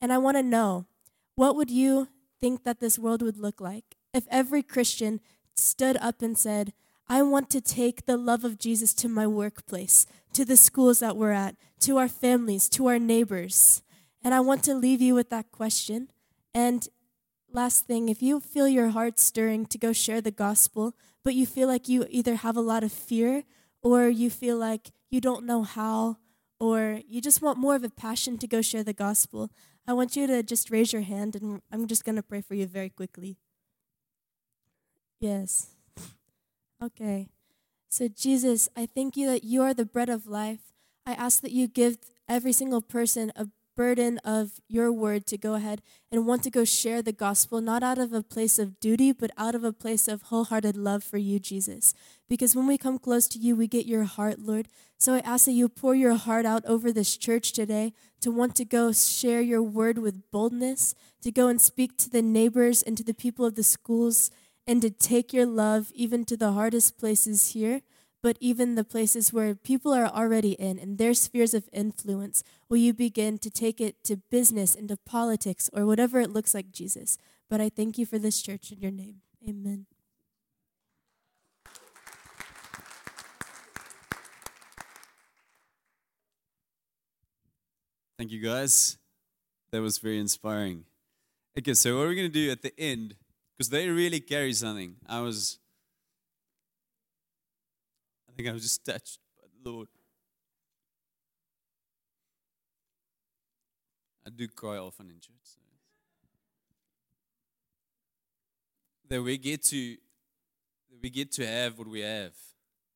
And 0.00 0.12
I 0.12 0.18
want 0.18 0.36
to 0.36 0.42
know 0.42 0.86
what 1.34 1.56
would 1.56 1.70
you 1.70 2.08
think 2.40 2.64
that 2.64 2.80
this 2.80 2.98
world 2.98 3.22
would 3.22 3.38
look 3.38 3.60
like 3.60 3.96
if 4.12 4.24
every 4.30 4.62
Christian 4.62 5.20
stood 5.54 5.96
up 5.98 6.22
and 6.22 6.38
said, 6.38 6.72
I 7.08 7.22
want 7.22 7.50
to 7.50 7.60
take 7.60 8.06
the 8.06 8.16
love 8.16 8.44
of 8.44 8.58
Jesus 8.58 8.92
to 8.94 9.08
my 9.08 9.26
workplace, 9.26 10.06
to 10.34 10.44
the 10.44 10.56
schools 10.56 10.98
that 11.00 11.16
we're 11.16 11.32
at, 11.32 11.56
to 11.80 11.96
our 11.96 12.08
families, 12.08 12.68
to 12.70 12.86
our 12.86 12.98
neighbors. 12.98 13.82
And 14.22 14.34
I 14.34 14.40
want 14.40 14.62
to 14.64 14.74
leave 14.74 15.00
you 15.00 15.14
with 15.14 15.30
that 15.30 15.50
question. 15.50 16.08
And 16.54 16.86
last 17.50 17.86
thing, 17.86 18.08
if 18.08 18.22
you 18.22 18.40
feel 18.40 18.68
your 18.68 18.90
heart 18.90 19.18
stirring 19.18 19.66
to 19.66 19.78
go 19.78 19.92
share 19.92 20.20
the 20.20 20.30
gospel, 20.30 20.94
but 21.24 21.34
you 21.34 21.46
feel 21.46 21.66
like 21.68 21.88
you 21.88 22.06
either 22.10 22.36
have 22.36 22.56
a 22.56 22.62
lot 22.62 22.84
of 22.84 22.92
fear 22.92 23.44
or 23.82 24.08
you 24.08 24.28
feel 24.28 24.58
like 24.58 24.90
you 25.10 25.20
don't 25.20 25.46
know 25.46 25.62
how 25.62 26.18
or 26.60 27.00
you 27.08 27.20
just 27.20 27.40
want 27.40 27.58
more 27.58 27.76
of 27.76 27.84
a 27.84 27.90
passion 27.90 28.36
to 28.38 28.46
go 28.46 28.60
share 28.60 28.82
the 28.82 28.92
gospel, 28.92 29.50
I 29.88 29.92
want 29.94 30.14
you 30.16 30.26
to 30.28 30.42
just 30.44 30.70
raise 30.70 30.92
your 30.92 31.02
hand 31.02 31.34
and 31.34 31.62
I'm 31.72 31.88
just 31.88 32.04
going 32.04 32.16
to 32.16 32.22
pray 32.22 32.42
for 32.42 32.54
you 32.54 32.66
very 32.66 32.90
quickly. 32.90 33.38
Yes. 35.20 35.70
Okay. 36.82 37.28
So, 37.88 38.08
Jesus, 38.08 38.68
I 38.76 38.86
thank 38.86 39.16
you 39.16 39.26
that 39.28 39.44
you 39.44 39.62
are 39.62 39.74
the 39.74 39.84
bread 39.84 40.08
of 40.08 40.26
life. 40.28 40.60
I 41.06 41.12
ask 41.14 41.42
that 41.42 41.52
you 41.52 41.68
give 41.68 41.98
every 42.28 42.52
single 42.52 42.82
person 42.82 43.32
a 43.36 43.48
burden 43.78 44.18
of 44.24 44.60
your 44.66 44.90
word 44.90 45.24
to 45.24 45.38
go 45.38 45.54
ahead 45.54 45.80
and 46.10 46.26
want 46.26 46.42
to 46.42 46.50
go 46.50 46.64
share 46.64 47.00
the 47.00 47.12
gospel, 47.12 47.60
not 47.60 47.80
out 47.80 47.96
of 47.96 48.12
a 48.12 48.24
place 48.24 48.58
of 48.58 48.80
duty, 48.80 49.12
but 49.12 49.30
out 49.38 49.54
of 49.54 49.62
a 49.62 49.72
place 49.72 50.08
of 50.08 50.22
wholehearted 50.22 50.76
love 50.76 51.04
for 51.04 51.16
you, 51.16 51.38
Jesus. 51.38 51.94
Because 52.28 52.56
when 52.56 52.66
we 52.66 52.76
come 52.76 52.98
close 52.98 53.28
to 53.28 53.38
you, 53.38 53.54
we 53.54 53.68
get 53.68 53.86
your 53.86 54.02
heart, 54.02 54.40
Lord. 54.40 54.66
So 54.98 55.14
I 55.14 55.20
ask 55.20 55.44
that 55.44 55.52
you 55.52 55.68
pour 55.68 55.94
your 55.94 56.16
heart 56.16 56.44
out 56.44 56.64
over 56.64 56.90
this 56.90 57.16
church 57.16 57.52
today 57.52 57.92
to 58.20 58.32
want 58.32 58.56
to 58.56 58.64
go 58.64 58.90
share 58.90 59.40
your 59.40 59.62
word 59.62 59.98
with 59.98 60.28
boldness, 60.32 60.96
to 61.22 61.30
go 61.30 61.46
and 61.46 61.60
speak 61.60 61.96
to 61.98 62.10
the 62.10 62.20
neighbors 62.20 62.82
and 62.82 62.96
to 62.96 63.04
the 63.04 63.14
people 63.14 63.44
of 63.44 63.54
the 63.54 63.62
schools 63.62 64.32
and 64.66 64.82
to 64.82 64.90
take 64.90 65.32
your 65.32 65.46
love 65.46 65.92
even 65.94 66.24
to 66.24 66.36
the 66.36 66.50
hardest 66.50 66.98
places 66.98 67.52
here, 67.52 67.82
but 68.22 68.36
even 68.40 68.74
the 68.74 68.84
places 68.84 69.32
where 69.32 69.54
people 69.54 69.92
are 69.92 70.06
already 70.06 70.52
in 70.52 70.78
and 70.78 70.98
their 70.98 71.14
spheres 71.14 71.54
of 71.54 71.68
influence. 71.72 72.42
Will 72.68 72.78
you 72.78 72.92
begin 72.92 73.38
to 73.38 73.50
take 73.50 73.80
it 73.80 74.02
to 74.04 74.16
business, 74.16 74.74
into 74.74 74.96
politics, 74.96 75.70
or 75.72 75.86
whatever 75.86 76.20
it 76.20 76.30
looks 76.30 76.54
like, 76.54 76.72
Jesus? 76.72 77.18
But 77.48 77.60
I 77.60 77.68
thank 77.68 77.98
you 77.98 78.06
for 78.06 78.18
this 78.18 78.42
church 78.42 78.72
in 78.72 78.80
your 78.80 78.90
name. 78.90 79.22
Amen. 79.48 79.86
Thank 88.18 88.32
you, 88.32 88.42
guys. 88.42 88.98
That 89.70 89.80
was 89.80 89.98
very 89.98 90.18
inspiring. 90.18 90.84
Okay, 91.56 91.74
so 91.74 91.96
what 91.96 92.06
are 92.06 92.08
we 92.08 92.16
going 92.16 92.30
to 92.30 92.32
do 92.32 92.50
at 92.50 92.62
the 92.62 92.72
end? 92.78 93.14
because 93.58 93.70
they 93.70 93.88
really 93.88 94.20
carry 94.20 94.52
something. 94.52 94.94
I 95.08 95.20
was, 95.20 95.58
I 98.38 98.42
think 98.42 98.50
I 98.50 98.52
was 98.52 98.62
just 98.62 98.84
touched 98.84 99.18
by 99.36 99.48
the 99.50 99.68
Lord. 99.68 99.88
I 104.24 104.30
do 104.30 104.46
cry 104.46 104.76
often 104.76 105.06
in 105.06 105.16
church. 105.16 105.34
So. 105.42 105.58
That 109.08 109.22
we 109.22 109.38
get 109.38 109.64
to, 109.64 109.96
we 111.02 111.10
get 111.10 111.32
to 111.32 111.46
have 111.46 111.78
what 111.78 111.88
we 111.88 112.00
have. 112.00 112.34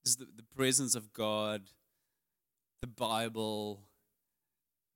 Is 0.05 0.15
the, 0.15 0.27
the 0.37 0.45
presence 0.55 0.95
of 0.95 1.13
God, 1.13 1.63
the 2.81 2.87
Bible, 2.87 3.81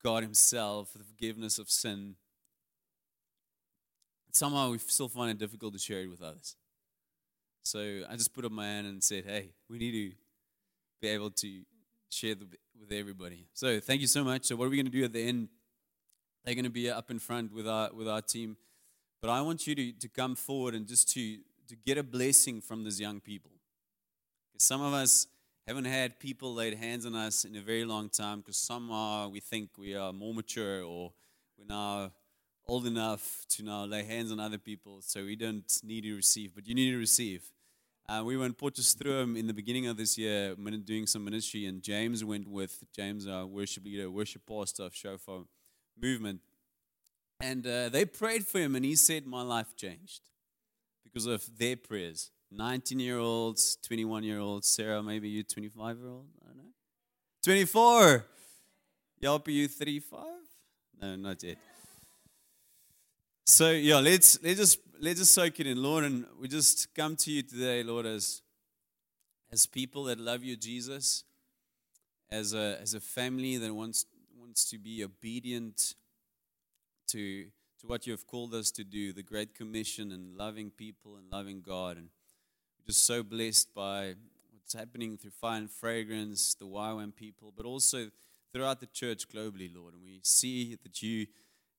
God 0.05 0.23
Himself, 0.23 0.93
the 0.93 1.03
forgiveness 1.03 1.59
of 1.59 1.69
sin 1.69 2.15
somehow 4.37 4.71
we 4.71 4.79
still 4.79 5.09
find 5.09 5.31
it 5.31 5.39
difficult 5.39 5.73
to 5.73 5.79
share 5.79 6.01
it 6.01 6.11
with 6.11 6.23
others. 6.23 6.57
So 7.65 8.03
I 8.09 8.15
just 8.17 8.33
put 8.33 8.45
up 8.45 8.53
my 8.53 8.67
hand 8.67 8.87
and 8.87 9.03
said, 9.03 9.25
hey, 9.25 9.55
we 9.69 9.79
need 9.79 9.93
to 9.93 10.17
be 11.01 11.09
able 11.09 11.31
to 11.31 11.63
share 12.11 12.35
the, 12.35 12.47
with 12.79 12.93
everybody. 12.93 13.47
So 13.53 13.81
thank 13.81 14.01
you 14.01 14.07
so 14.07 14.25
much. 14.25 14.45
So 14.45 14.57
what 14.57 14.67
are 14.67 14.71
we 14.71 14.77
going 14.77 14.87
to 14.87 14.93
do 14.93 15.05
at 15.05 15.13
the 15.13 15.23
end? 15.23 15.49
They're 16.45 16.55
going 16.55 16.65
to 16.65 16.71
be 16.71 16.89
up 16.91 17.11
in 17.11 17.19
front 17.19 17.53
with 17.53 17.67
our 17.67 17.93
with 17.93 18.09
our 18.09 18.23
team, 18.23 18.57
but 19.21 19.31
I 19.31 19.41
want 19.41 19.67
you 19.67 19.75
to 19.75 19.93
to 19.93 20.09
come 20.09 20.37
forward 20.37 20.75
and 20.75 20.87
just 20.87 21.13
to 21.15 21.39
to 21.69 21.77
get 21.85 21.99
a 21.99 22.03
blessing 22.03 22.61
from 22.61 22.85
these 22.85 23.01
young 23.01 23.21
people. 23.21 23.51
Some 24.59 24.81
of 24.81 24.95
us 24.95 25.27
haven't 25.67 25.87
had 25.87 26.21
people 26.21 26.55
laid 26.55 26.75
hands 26.75 27.05
on 27.05 27.17
us 27.17 27.45
in 27.45 27.57
a 27.57 27.61
very 27.61 27.85
long 27.85 28.09
time 28.09 28.39
because 28.39 28.57
somehow 28.57 29.29
we 29.29 29.41
think 29.41 29.71
we 29.77 29.97
are 29.97 30.13
more 30.13 30.33
mature 30.33 30.83
or 30.83 31.13
we're 31.59 31.67
now 31.67 32.13
old 32.69 32.87
enough 32.87 33.45
to 33.49 33.63
now 33.63 33.85
lay 33.85 34.05
hands 34.05 34.31
on 34.31 34.41
other 34.41 34.59
people, 34.59 35.01
so 35.01 35.25
we 35.25 35.37
don't 35.37 35.81
need 35.83 36.03
to 36.03 36.15
receive, 36.15 36.55
but 36.55 36.67
you 36.67 36.75
need 36.75 36.91
to 36.91 36.97
receive. 36.97 37.43
Uh, 38.09 38.23
we 38.25 38.37
were 38.37 38.47
in 38.47 38.55
Potchefstroom 38.55 39.37
in 39.37 39.49
the 39.49 39.53
beginning 39.53 39.89
of 39.89 39.97
this 39.97 40.17
year, 40.17 40.55
doing 40.85 41.09
some 41.09 41.25
ministry, 41.25 41.67
and 41.67 41.83
James 41.83 42.25
went 42.25 42.47
with 42.47 42.85
James, 42.95 43.27
our 43.27 43.45
worship 43.45 43.85
leader, 43.85 44.09
worship 44.09 44.43
pastor 44.47 44.85
of 44.85 44.95
Shofar 44.95 45.41
Movement. 46.01 46.39
And 47.41 47.67
uh, 47.67 47.89
they 47.89 48.05
prayed 48.05 48.47
for 48.47 48.61
him, 48.61 48.77
and 48.77 48.85
he 48.85 48.95
said, 48.95 49.27
My 49.27 49.43
life 49.43 49.75
changed 49.75 50.21
because 51.03 51.27
of 51.27 51.59
their 51.59 51.77
prayers. 51.77 52.31
19 52.53 53.01
year 53.01 53.19
olds, 53.19 53.77
21 53.85 54.23
year 54.23 54.39
olds, 54.39 54.69
Sarah, 54.69 55.03
maybe 55.03 55.29
you 55.29 55.43
25 55.43 55.99
year 55.99 56.09
old, 56.09 56.27
I 56.45 56.47
don't 56.47 56.59
know. 56.59 56.73
24. 57.43 58.25
Yelp, 59.19 59.49
you 59.49 59.67
35? 59.67 60.21
No, 61.03 61.17
not 61.17 61.43
yet. 61.43 61.57
So 63.49 63.71
yeah, 63.71 63.99
let's 63.99 64.43
let's 64.43 64.59
just 64.59 64.81
let's 65.01 65.21
just 65.21 65.33
soak 65.33 65.61
it 65.61 65.69
in, 65.69 65.81
Lord, 65.81 66.03
and 66.03 66.27
we 66.41 66.49
just 66.49 66.93
come 66.97 67.15
to 67.15 67.31
you 67.31 67.43
today, 67.43 67.85
Lord, 67.85 68.05
as 68.05 68.43
as 69.53 69.67
people 69.67 70.03
that 70.05 70.19
love 70.19 70.43
you, 70.43 70.57
Jesus, 70.57 71.23
as 72.29 72.55
a 72.55 72.77
as 72.83 72.95
a 72.95 72.99
family 72.99 73.57
that 73.57 73.73
wants 73.73 74.05
wants 74.37 74.69
to 74.71 74.79
be 74.79 75.05
obedient 75.05 75.95
to 77.07 77.45
to 77.81 77.87
what 77.87 78.05
you 78.05 78.13
have 78.13 78.27
called 78.27 78.53
us 78.53 78.73
to 78.73 78.83
do, 78.83 79.13
the 79.13 79.23
Great 79.23 79.55
Commission 79.55 80.11
and 80.11 80.37
loving 80.37 80.71
people 80.71 81.15
and 81.15 81.31
loving 81.31 81.63
God. 81.65 81.99
And 81.99 82.09
we're 82.81 82.89
just 82.89 83.07
so 83.07 83.23
blessed 83.23 83.73
by 83.73 84.15
what's 84.51 84.75
happening 84.75 85.17
through 85.19 85.31
Fire 85.41 85.59
and 85.59 85.71
Fragrance, 85.71 86.55
the 86.55 86.67
YWAM 86.67 87.15
people, 87.15 87.53
but 87.57 87.65
also 87.65 88.11
throughout 88.53 88.81
the 88.81 88.87
church 88.87 89.29
globally, 89.29 89.73
Lord. 89.73 89.95
And 89.95 90.03
we 90.03 90.19
see 90.25 90.77
that 90.83 91.01
you 91.01 91.29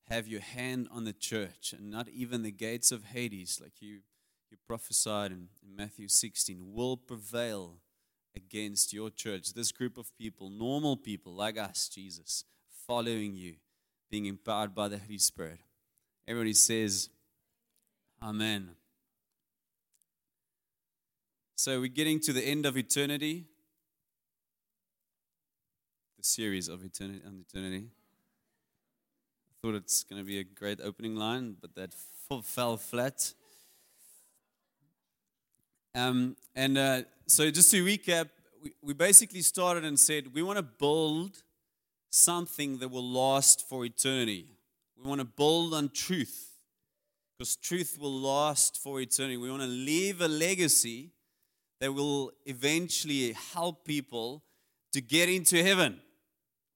have 0.09 0.27
your 0.27 0.41
hand 0.41 0.87
on 0.91 1.03
the 1.03 1.13
church 1.13 1.73
and 1.77 1.91
not 1.91 2.07
even 2.09 2.43
the 2.43 2.51
gates 2.51 2.91
of 2.91 3.05
Hades, 3.05 3.59
like 3.61 3.81
you, 3.81 3.99
you 4.49 4.57
prophesied 4.65 5.31
in, 5.31 5.49
in 5.61 5.75
Matthew 5.75 6.07
16, 6.07 6.73
will 6.73 6.95
prevail 6.95 7.77
against 8.35 8.93
your 8.93 9.09
church. 9.09 9.53
This 9.53 9.71
group 9.71 9.97
of 9.97 10.15
people, 10.17 10.49
normal 10.49 10.95
people 10.95 11.33
like 11.33 11.57
us, 11.57 11.89
Jesus, 11.89 12.45
following 12.87 13.35
you, 13.35 13.55
being 14.09 14.25
empowered 14.25 14.73
by 14.73 14.87
the 14.87 14.97
Holy 14.97 15.17
Spirit. 15.17 15.59
Everybody 16.27 16.53
says, 16.53 17.09
Amen. 18.21 18.71
So 21.55 21.79
we're 21.79 21.87
getting 21.87 22.19
to 22.21 22.33
the 22.33 22.43
end 22.43 22.65
of 22.65 22.77
eternity. 22.77 23.45
the 26.17 26.23
series 26.23 26.67
of 26.67 26.83
eternity 26.83 27.21
eternity. 27.47 27.89
Thought 29.61 29.75
it's 29.75 30.03
going 30.03 30.21
to 30.21 30.25
be 30.25 30.39
a 30.39 30.43
great 30.43 30.79
opening 30.81 31.15
line, 31.15 31.55
but 31.59 31.73
that 31.75 31.93
f- 32.31 32.45
fell 32.45 32.77
flat. 32.77 33.33
Um, 35.95 36.35
and 36.55 36.77
uh, 36.77 37.01
so, 37.25 37.49
just 37.49 37.71
to 37.71 37.83
recap, 37.83 38.29
we, 38.61 38.71
we 38.83 38.93
basically 38.93 39.41
started 39.41 39.83
and 39.83 39.99
said 39.99 40.33
we 40.33 40.43
want 40.43 40.57
to 40.57 40.63
build 40.63 41.41
something 42.11 42.77
that 42.79 42.89
will 42.89 43.07
last 43.07 43.67
for 43.67 43.83
eternity. 43.83 44.45
We 44.95 45.09
want 45.09 45.21
to 45.21 45.25
build 45.25 45.73
on 45.73 45.89
truth 45.89 46.53
because 47.37 47.55
truth 47.55 47.97
will 47.99 48.19
last 48.19 48.81
for 48.81 48.99
eternity. 49.01 49.37
We 49.37 49.49
want 49.49 49.63
to 49.63 49.67
leave 49.67 50.21
a 50.21 50.27
legacy 50.27 51.11
that 51.79 51.93
will 51.93 52.31
eventually 52.45 53.33
help 53.53 53.85
people 53.85 54.43
to 54.93 55.01
get 55.01 55.29
into 55.29 55.63
heaven. 55.63 55.99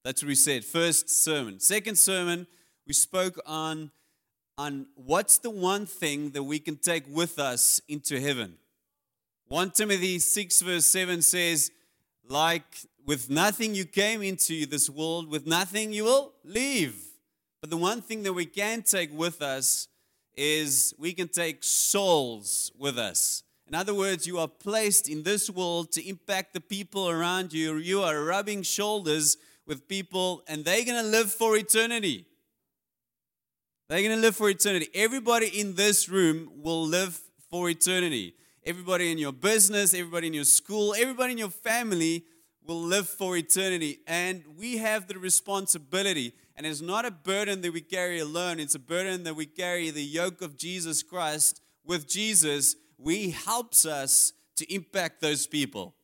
That's 0.03 0.21
what 0.21 0.27
we 0.27 0.35
said. 0.35 0.63
First 0.63 1.09
sermon. 1.09 1.59
Second 1.59 1.97
sermon, 1.97 2.47
we 2.87 2.93
spoke 2.93 3.39
on, 3.45 3.91
on 4.57 4.87
what's 4.95 5.37
the 5.37 5.49
one 5.49 5.85
thing 5.85 6.31
that 6.31 6.43
we 6.43 6.59
can 6.59 6.77
take 6.77 7.03
with 7.07 7.39
us 7.39 7.81
into 7.87 8.19
heaven. 8.19 8.55
1 9.47 9.71
Timothy 9.71 10.19
6, 10.19 10.61
verse 10.61 10.85
7 10.85 11.21
says, 11.21 11.71
like 12.27 12.63
with 13.05 13.29
nothing 13.29 13.75
you 13.75 13.85
came 13.85 14.21
into 14.21 14.65
this 14.65 14.89
world, 14.89 15.29
with 15.29 15.45
nothing 15.45 15.91
you 15.91 16.05
will 16.05 16.33
leave. 16.43 16.95
But 17.59 17.69
the 17.69 17.77
one 17.77 18.01
thing 18.01 18.23
that 18.23 18.33
we 18.33 18.45
can 18.45 18.81
take 18.81 19.15
with 19.15 19.41
us 19.41 19.87
is 20.35 20.93
we 20.97 21.13
can 21.13 21.27
take 21.27 21.63
souls 21.63 22.71
with 22.77 22.97
us. 22.97 23.43
In 23.67 23.75
other 23.75 23.93
words, 23.93 24.27
you 24.27 24.39
are 24.39 24.47
placed 24.47 25.07
in 25.07 25.23
this 25.23 25.49
world 25.49 25.91
to 25.93 26.07
impact 26.07 26.53
the 26.53 26.61
people 26.61 27.09
around 27.09 27.53
you. 27.53 27.77
You 27.77 28.01
are 28.01 28.23
rubbing 28.23 28.63
shoulders 28.63 29.37
with 29.65 29.87
people, 29.87 30.43
and 30.47 30.65
they're 30.65 30.83
going 30.83 31.01
to 31.01 31.09
live 31.09 31.31
for 31.31 31.55
eternity. 31.55 32.25
They're 33.91 34.03
going 34.03 34.15
to 34.15 34.21
live 34.21 34.37
for 34.37 34.49
eternity. 34.49 34.87
Everybody 34.93 35.47
in 35.47 35.75
this 35.75 36.07
room 36.07 36.49
will 36.63 36.81
live 36.81 37.19
for 37.49 37.69
eternity. 37.69 38.35
Everybody 38.65 39.11
in 39.11 39.17
your 39.17 39.33
business, 39.33 39.93
everybody 39.93 40.27
in 40.27 40.33
your 40.33 40.45
school, 40.45 40.95
everybody 40.97 41.33
in 41.33 41.37
your 41.37 41.49
family 41.49 42.23
will 42.65 42.81
live 42.81 43.09
for 43.09 43.35
eternity. 43.35 43.99
And 44.07 44.45
we 44.57 44.77
have 44.77 45.09
the 45.09 45.19
responsibility. 45.19 46.31
And 46.55 46.65
it's 46.65 46.79
not 46.79 47.03
a 47.03 47.11
burden 47.11 47.59
that 47.63 47.73
we 47.73 47.81
carry 47.81 48.19
alone, 48.19 48.61
it's 48.61 48.75
a 48.75 48.79
burden 48.79 49.25
that 49.25 49.35
we 49.35 49.45
carry 49.45 49.89
the 49.89 50.05
yoke 50.05 50.41
of 50.41 50.57
Jesus 50.57 51.03
Christ 51.03 51.59
with 51.83 52.07
Jesus. 52.07 52.77
We 52.97 53.31
helps 53.31 53.85
us 53.85 54.31
to 54.55 54.73
impact 54.73 55.19
those 55.19 55.47
people. 55.47 55.95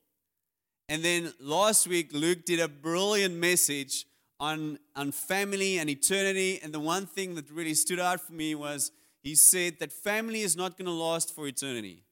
And 0.90 1.06
then 1.06 1.32
last 1.40 1.88
week, 1.88 2.10
Luke 2.12 2.44
did 2.44 2.60
a 2.60 2.68
brilliant 2.68 3.36
message 3.36 4.06
on, 4.40 4.80
on 4.96 5.12
family 5.12 5.80
and 5.80 5.90
eternity. 5.90 6.60
And 6.62 6.74
the 6.74 6.80
one 6.80 7.06
thing 7.06 7.36
that 7.36 7.50
really 7.52 7.74
stood 7.74 8.00
out 8.00 8.22
for 8.22 8.34
me 8.34 8.56
was 8.56 8.92
he 9.22 9.36
said 9.36 9.80
that 9.80 9.92
family 9.92 10.42
is 10.42 10.56
not 10.56 10.78
going 10.78 10.86
to 10.86 10.92
last 10.92 11.34
for 11.36 11.48
eternity. 11.48 12.04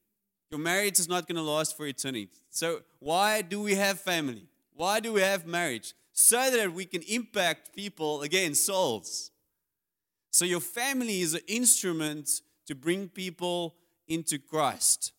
Your 0.50 0.60
marriage 0.60 0.98
is 0.98 1.08
not 1.08 1.26
going 1.26 1.36
to 1.36 1.42
last 1.42 1.76
for 1.76 1.86
eternity. 1.86 2.28
So, 2.50 2.82
why 3.00 3.42
do 3.42 3.60
we 3.60 3.74
have 3.74 4.00
family? 4.00 4.46
Why 4.74 5.00
do 5.00 5.12
we 5.12 5.20
have 5.22 5.46
marriage? 5.46 5.94
So 6.12 6.50
that 6.50 6.72
we 6.72 6.84
can 6.84 7.02
impact 7.02 7.74
people, 7.74 8.22
again, 8.22 8.54
souls. 8.54 9.30
So, 10.30 10.44
your 10.44 10.60
family 10.60 11.20
is 11.20 11.34
an 11.34 11.40
instrument 11.48 12.42
to 12.66 12.74
bring 12.74 13.08
people 13.08 13.74
into 14.06 14.38
Christ. 14.38 15.12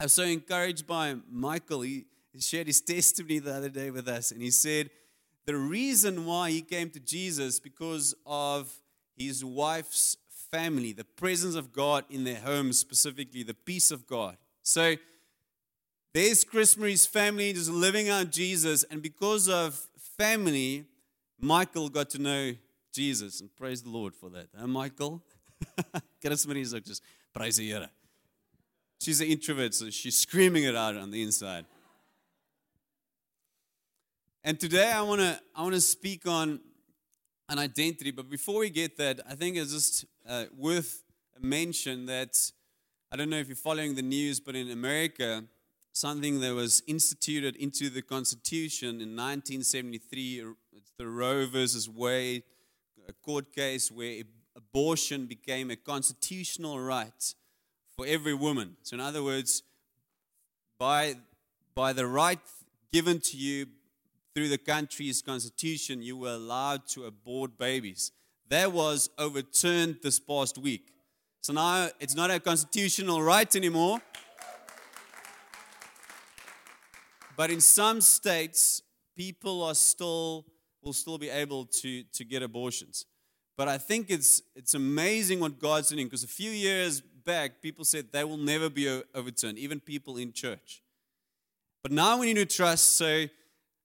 I 0.00 0.04
was 0.04 0.14
so 0.14 0.24
encouraged 0.24 0.86
by 0.86 1.16
Michael. 1.30 1.82
He 1.82 2.06
shared 2.38 2.66
his 2.66 2.80
testimony 2.94 3.40
the 3.40 3.54
other 3.54 3.68
day 3.68 3.90
with 3.90 4.08
us, 4.08 4.30
and 4.30 4.40
he 4.40 4.50
said 4.50 4.90
the 5.46 5.56
reason 5.56 6.24
why 6.26 6.50
he 6.50 6.62
came 6.62 6.90
to 6.90 7.00
Jesus 7.00 7.60
because 7.60 8.14
of 8.26 8.72
his 9.16 9.44
wife's 9.44 10.16
family, 10.50 10.92
the 10.92 11.04
presence 11.04 11.54
of 11.54 11.72
God 11.72 12.04
in 12.08 12.24
their 12.24 12.40
home, 12.40 12.72
specifically 12.72 13.42
the 13.42 13.54
peace 13.54 13.90
of 13.90 14.06
God. 14.06 14.36
So 14.62 14.94
there's 16.12 16.44
Chris 16.44 16.76
Marie's 16.76 17.06
family 17.06 17.52
just 17.52 17.70
living 17.70 18.08
out 18.08 18.30
Jesus, 18.30 18.84
and 18.84 19.02
because 19.02 19.48
of 19.48 19.74
family, 20.16 20.84
Michael 21.40 21.88
got 21.88 22.10
to 22.10 22.18
know 22.18 22.52
Jesus, 22.92 23.40
and 23.40 23.54
praise 23.56 23.82
the 23.82 23.90
Lord 23.90 24.14
for 24.14 24.30
that. 24.30 24.46
Huh, 24.56 24.66
Michael? 24.66 25.22
Chris 26.24 26.46
Marie's 26.46 26.72
like 26.72 26.84
just 26.84 27.02
praise 27.34 27.56
the. 27.56 27.88
She's 29.00 29.20
an 29.20 29.26
introvert, 29.26 29.74
so 29.74 29.90
she's 29.90 30.16
screaming 30.16 30.64
it 30.64 30.76
out 30.76 30.96
on 30.96 31.10
the 31.10 31.22
inside. 31.22 31.66
And 34.46 34.60
today 34.60 34.92
I 34.92 35.00
want 35.00 35.22
to 35.22 35.40
I 35.56 35.62
want 35.62 35.74
to 35.74 35.80
speak 35.80 36.26
on 36.26 36.60
an 37.48 37.58
identity, 37.58 38.10
but 38.10 38.28
before 38.28 38.58
we 38.58 38.68
get 38.68 38.98
that, 38.98 39.20
I 39.26 39.34
think 39.34 39.56
it's 39.56 39.72
just 39.72 40.04
uh, 40.28 40.44
worth 40.54 41.02
a 41.34 41.44
mention 41.44 42.04
that 42.06 42.38
I 43.10 43.16
don't 43.16 43.30
know 43.30 43.38
if 43.38 43.48
you're 43.48 43.56
following 43.56 43.94
the 43.94 44.02
news, 44.02 44.40
but 44.40 44.54
in 44.54 44.70
America, 44.70 45.44
something 45.94 46.40
that 46.40 46.54
was 46.54 46.82
instituted 46.86 47.56
into 47.56 47.88
the 47.88 48.02
Constitution 48.02 49.00
in 49.00 49.16
1973, 49.16 50.44
it's 50.74 50.92
the 50.98 51.08
Roe 51.08 51.46
versus 51.46 51.88
Wade 51.88 52.42
court 53.22 53.50
case 53.50 53.90
where 53.90 54.24
abortion 54.54 55.24
became 55.24 55.70
a 55.70 55.76
constitutional 55.76 56.78
right 56.78 57.34
for 57.96 58.04
every 58.06 58.34
woman. 58.34 58.76
So, 58.82 58.92
in 58.92 59.00
other 59.00 59.22
words, 59.22 59.62
by, 60.78 61.14
by 61.74 61.94
the 61.94 62.06
right 62.06 62.40
given 62.92 63.20
to 63.20 63.38
you 63.38 63.68
through 64.34 64.48
the 64.48 64.58
country's 64.58 65.22
constitution, 65.22 66.02
you 66.02 66.16
were 66.16 66.34
allowed 66.34 66.86
to 66.88 67.04
abort 67.04 67.56
babies. 67.56 68.10
That 68.48 68.72
was 68.72 69.08
overturned 69.16 69.98
this 70.02 70.18
past 70.18 70.58
week. 70.58 70.92
So 71.42 71.52
now 71.52 71.88
it's 72.00 72.14
not 72.14 72.30
a 72.30 72.40
constitutional 72.40 73.22
right 73.22 73.54
anymore. 73.54 74.00
But 77.36 77.50
in 77.50 77.60
some 77.60 78.00
states, 78.00 78.82
people 79.16 79.62
are 79.62 79.74
still 79.74 80.46
will 80.82 80.92
still 80.92 81.16
be 81.16 81.30
able 81.30 81.64
to, 81.64 82.02
to 82.12 82.24
get 82.24 82.42
abortions. 82.42 83.06
But 83.56 83.68
I 83.68 83.78
think 83.78 84.10
it's 84.10 84.42
it's 84.54 84.74
amazing 84.74 85.40
what 85.40 85.58
God's 85.58 85.88
doing 85.88 86.06
because 86.06 86.24
a 86.24 86.28
few 86.28 86.50
years 86.50 87.00
back, 87.00 87.62
people 87.62 87.84
said 87.84 88.06
they 88.12 88.24
will 88.24 88.36
never 88.36 88.68
be 88.68 89.02
overturned, 89.14 89.58
even 89.58 89.80
people 89.80 90.16
in 90.16 90.32
church. 90.32 90.82
But 91.82 91.92
now 91.92 92.18
we 92.18 92.26
need 92.32 92.48
to 92.48 92.56
trust. 92.56 92.96
So 92.96 93.26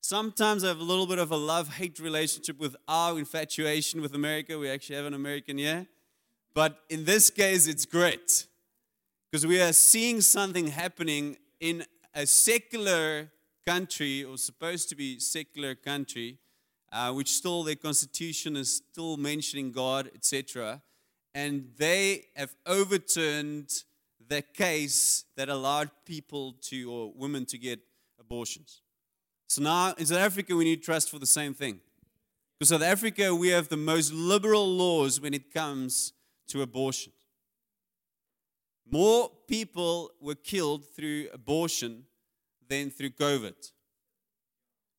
sometimes 0.01 0.63
I 0.63 0.68
have 0.70 0.79
a 0.79 0.84
little 0.84 1.08
bit 1.08 1.20
of 1.20 1.32
a 1.32 1.38
love 1.38 1.75
hate 1.75 2.00
relationship 2.00 2.60
with 2.60 2.75
our 2.88 3.18
infatuation 3.18 4.01
with 4.01 4.15
America. 4.15 4.58
We 4.58 4.70
actually 4.70 4.96
have 4.96 5.06
an 5.06 5.13
American 5.13 5.58
here. 5.58 5.88
But 6.53 6.79
in 6.89 7.06
this 7.06 7.29
case, 7.29 7.68
it's 7.68 7.86
great 7.86 8.48
because 9.29 9.46
we 9.46 9.62
are 9.62 9.74
seeing 9.74 10.22
something 10.22 10.68
happening 10.68 11.38
in 11.60 11.86
a 12.15 12.25
secular 12.25 13.32
country, 13.65 14.24
or 14.24 14.38
supposed 14.38 14.89
to 14.89 14.96
be 14.96 15.20
secular 15.20 15.75
country, 15.75 16.39
uh, 16.91 17.12
which 17.13 17.32
still 17.32 17.63
their 17.63 17.75
constitution 17.75 18.56
is 18.56 18.82
still 18.91 19.15
mentioning 19.15 19.72
God, 19.72 20.10
etc. 20.15 20.82
And 21.36 21.70
they 21.77 22.25
have 22.36 22.56
overturned 22.65 23.84
the 24.27 24.41
case 24.41 25.25
that 25.36 25.50
allowed 25.50 25.91
people 26.06 26.56
to, 26.62 26.91
or 26.91 27.13
women 27.15 27.46
to 27.48 27.58
get 27.58 27.79
abortions. 28.20 28.82
So 29.50 29.63
now 29.63 29.96
in 29.98 30.06
South 30.06 30.20
Africa, 30.20 30.56
we 30.56 30.63
need 30.63 30.84
trust 30.84 31.10
for 31.10 31.18
the 31.18 31.25
same 31.25 31.56
thing. 31.56 31.79
Because 32.58 32.70
South 32.70 32.84
Africa, 32.84 33.34
we 33.34 33.48
have 33.48 33.68
the 33.68 33.77
most 33.77 34.13
liberal 34.13 34.68
laws 34.68 35.20
when 35.20 35.34
it 35.34 35.51
comes 35.51 36.13
to 36.50 36.62
abortion. 36.62 37.12
More 38.91 39.32
people 39.48 40.12
were 40.22 40.36
killed 40.36 40.86
through 40.96 41.29
abortion 41.34 42.06
than 42.68 42.91
through 42.91 43.12
COVID. 43.12 43.56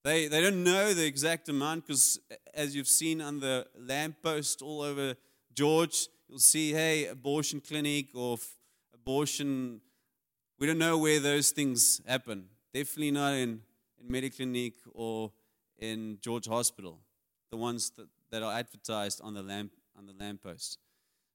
They, 0.03 0.27
they 0.27 0.41
don't 0.41 0.65
know 0.65 0.95
the 0.95 1.07
exact 1.07 1.49
amount 1.49 1.87
because, 1.87 2.19
as 2.53 2.75
you've 2.75 2.89
seen 2.89 3.21
on 3.21 3.39
the 3.39 3.67
lamppost 3.79 4.63
all 4.63 4.81
over 4.81 5.15
George, 5.55 6.09
you'll 6.29 6.39
see, 6.41 6.73
hey, 6.73 7.07
abortion 7.07 7.61
clinic 7.61 8.07
or 8.15 8.35
f- 8.35 8.57
abortion. 8.95 9.81
We 10.59 10.67
don't 10.67 10.79
know 10.79 10.99
where 10.99 11.21
those 11.21 11.51
things 11.51 12.01
happen. 12.07 12.47
Definitely 12.73 13.13
not 13.13 13.35
in 13.35 13.61
in 14.01 14.09
Mediclinic 14.09 14.75
or 14.93 15.33
in 15.79 16.19
George 16.21 16.47
Hospital, 16.47 17.01
the 17.51 17.57
ones 17.57 17.93
that, 17.97 18.09
that 18.31 18.43
are 18.43 18.53
advertised 18.53 19.21
on 19.23 19.35
the 19.35 19.43
lamp 19.43 19.73
on 19.97 20.07
the 20.07 20.15
lamppost. 20.19 20.79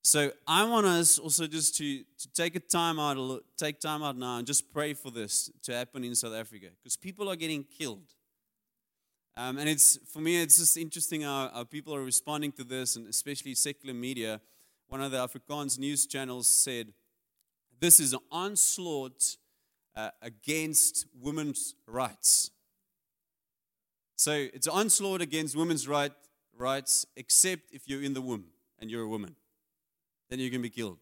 So 0.04 0.32
I 0.48 0.64
want 0.66 0.86
us 0.86 1.18
also 1.18 1.48
just 1.48 1.76
to, 1.78 2.04
to 2.04 2.28
take 2.36 2.56
a 2.56 2.60
time 2.60 3.00
out, 3.00 3.44
take 3.58 3.80
time 3.80 4.04
out 4.04 4.16
now 4.16 4.38
and 4.38 4.46
just 4.46 4.72
pray 4.72 4.94
for 4.94 5.10
this 5.10 5.50
to 5.64 5.74
happen 5.74 6.04
in 6.04 6.14
South 6.14 6.34
Africa 6.36 6.68
because 6.78 6.96
people 6.96 7.28
are 7.28 7.36
getting 7.36 7.64
killed. 7.64 8.14
Um, 9.38 9.58
and 9.58 9.68
it's 9.68 9.98
for 10.14 10.20
me, 10.20 10.42
it's 10.42 10.60
just 10.60 10.78
interesting 10.78 11.22
how, 11.22 11.50
how 11.54 11.64
people 11.64 11.94
are 11.96 12.04
responding 12.04 12.52
to 12.54 12.64
this, 12.64 12.96
and 12.96 13.08
especially 13.08 13.56
secular 13.56 13.94
media. 13.94 14.40
One 14.88 15.02
of 15.02 15.12
the 15.12 15.18
Afrikaans 15.18 15.78
news 15.78 16.06
channels 16.06 16.48
said, 16.48 16.94
"This 17.80 18.00
is 18.00 18.14
an 18.14 18.20
onslaught 18.32 19.38
uh, 19.96 20.12
against 20.22 21.08
women's 21.20 21.76
rights." 21.86 22.52
So 24.16 24.32
it's 24.54 24.68
onslaught 24.68 25.22
against 25.22 25.56
women's 25.56 25.88
right, 25.88 26.12
rights, 26.58 27.06
except 27.16 27.72
if 27.72 27.88
you're 27.88 28.04
in 28.04 28.14
the 28.14 28.22
womb 28.22 28.46
and 28.80 28.90
you're 28.90 29.04
a 29.04 29.08
woman. 29.08 29.36
Then 30.30 30.40
you 30.40 30.50
can 30.50 30.62
be 30.62 30.70
killed. 30.70 30.98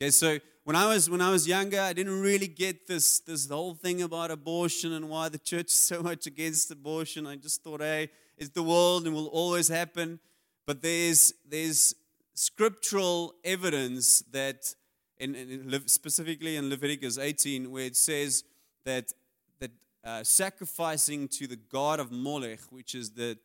Okay, 0.00 0.10
so 0.10 0.38
when 0.64 0.76
I 0.76 0.86
was 0.88 1.08
when 1.08 1.20
I 1.20 1.30
was 1.30 1.46
younger, 1.46 1.80
I 1.80 1.92
didn't 1.92 2.20
really 2.20 2.48
get 2.48 2.86
this 2.86 3.20
this 3.20 3.48
whole 3.48 3.74
thing 3.74 4.02
about 4.02 4.30
abortion 4.30 4.92
and 4.92 5.08
why 5.08 5.28
the 5.28 5.38
church 5.38 5.66
is 5.66 5.78
so 5.90 6.02
much 6.02 6.26
against 6.26 6.70
abortion. 6.70 7.26
I 7.26 7.36
just 7.36 7.62
thought, 7.62 7.80
hey, 7.80 8.10
it's 8.36 8.50
the 8.50 8.62
world 8.62 9.06
and 9.06 9.14
will 9.14 9.28
always 9.28 9.68
happen. 9.68 10.20
But 10.66 10.82
there's 10.82 11.32
there's 11.48 11.94
scriptural 12.34 13.34
evidence 13.44 14.20
that, 14.32 14.74
in, 15.18 15.34
in 15.34 15.88
specifically 15.88 16.56
in 16.56 16.68
Leviticus 16.68 17.16
18, 17.16 17.70
where 17.70 17.84
it 17.84 17.96
says 17.96 18.44
that 18.84 19.12
that 19.60 19.70
uh, 20.06 20.22
sacrificing 20.22 21.26
to 21.26 21.46
the 21.46 21.56
god 21.56 21.98
of 21.98 22.12
Molech, 22.12 22.60
which 22.70 22.94
is 22.94 23.10
the 23.10 23.36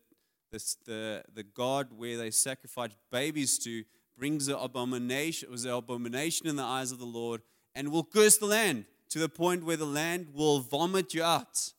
the, 0.52 0.76
the 0.86 1.24
the 1.34 1.44
god 1.44 1.88
where 1.98 2.18
they 2.18 2.30
sacrifice 2.30 2.92
babies 3.12 3.58
to, 3.60 3.84
brings 4.18 4.48
an 4.48 4.56
abomination, 4.56 5.50
it 5.50 5.52
was 5.52 5.66
an 5.66 5.72
abomination 5.72 6.48
in 6.48 6.56
the 6.56 6.64
eyes 6.64 6.92
of 6.92 7.00
the 7.00 7.06
Lord, 7.06 7.42
and 7.74 7.92
will 7.92 8.04
curse 8.04 8.38
the 8.38 8.46
land 8.46 8.86
to 9.10 9.18
the 9.18 9.30
point 9.30 9.64
where 9.64 9.78
the 9.78 9.86
land 9.86 10.28
will 10.34 10.60
vomit 10.60 11.14
you 11.14 11.24
out. 11.24 11.74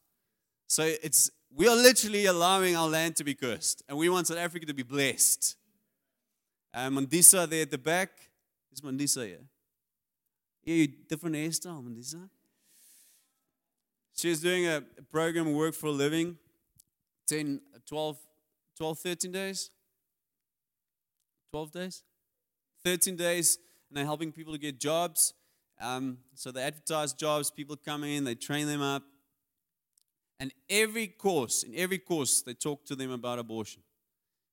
So 0.67 0.83
it's 1.03 1.31
we 1.55 1.69
are 1.69 1.77
literally 1.77 2.27
allowing 2.27 2.75
our 2.75 2.89
land 2.89 3.15
to 3.17 3.25
be 3.25 3.35
cursed, 3.35 3.83
and 3.89 3.97
we 3.97 4.09
want 4.09 4.27
South 4.27 4.39
Africa 4.39 4.67
to 4.67 4.75
be 4.75 4.83
blessed. 4.83 5.57
Um, 6.75 6.97
Mandisa 6.97 7.49
there 7.49 7.62
at 7.62 7.71
the 7.71 7.79
back. 7.79 8.11
Is 8.73 8.81
Mandisa 8.81 9.27
here? 9.27 9.45
Yeah, 10.65 10.87
different 11.09 11.37
hairstyle, 11.37 11.85
Mandisa. 11.85 12.29
She's 14.14 14.40
doing 14.40 14.66
a 14.66 14.83
program, 15.11 15.52
Work 15.54 15.75
for 15.75 15.87
a 15.87 15.90
Living, 15.90 16.37
10, 17.28 17.61
12, 17.87 18.19
12, 18.76 18.99
13 18.99 19.33
days. 19.33 19.71
12 21.52 21.73
days? 21.73 22.02
13 22.85 23.16
days, 23.16 23.59
and 23.88 23.97
they're 23.97 24.04
helping 24.04 24.33
people 24.33 24.52
to 24.52 24.59
get 24.59 24.78
jobs. 24.78 25.35
Um, 25.81 26.19
so 26.35 26.50
they 26.50 26.62
advertise 26.62 27.12
jobs, 27.12 27.50
people 27.50 27.76
come 27.76 28.04
in, 28.04 28.25
they 28.25 28.35
train 28.35 28.66
them 28.66 28.83
up. 28.83 29.02
And 30.40 30.52
every 30.69 31.07
course, 31.07 31.62
in 31.62 31.75
every 31.76 31.99
course, 31.99 32.42
they 32.42 32.54
talk 32.54 32.85
to 32.87 32.97
them 32.97 33.11
about 33.11 33.38
abortion. 33.38 33.83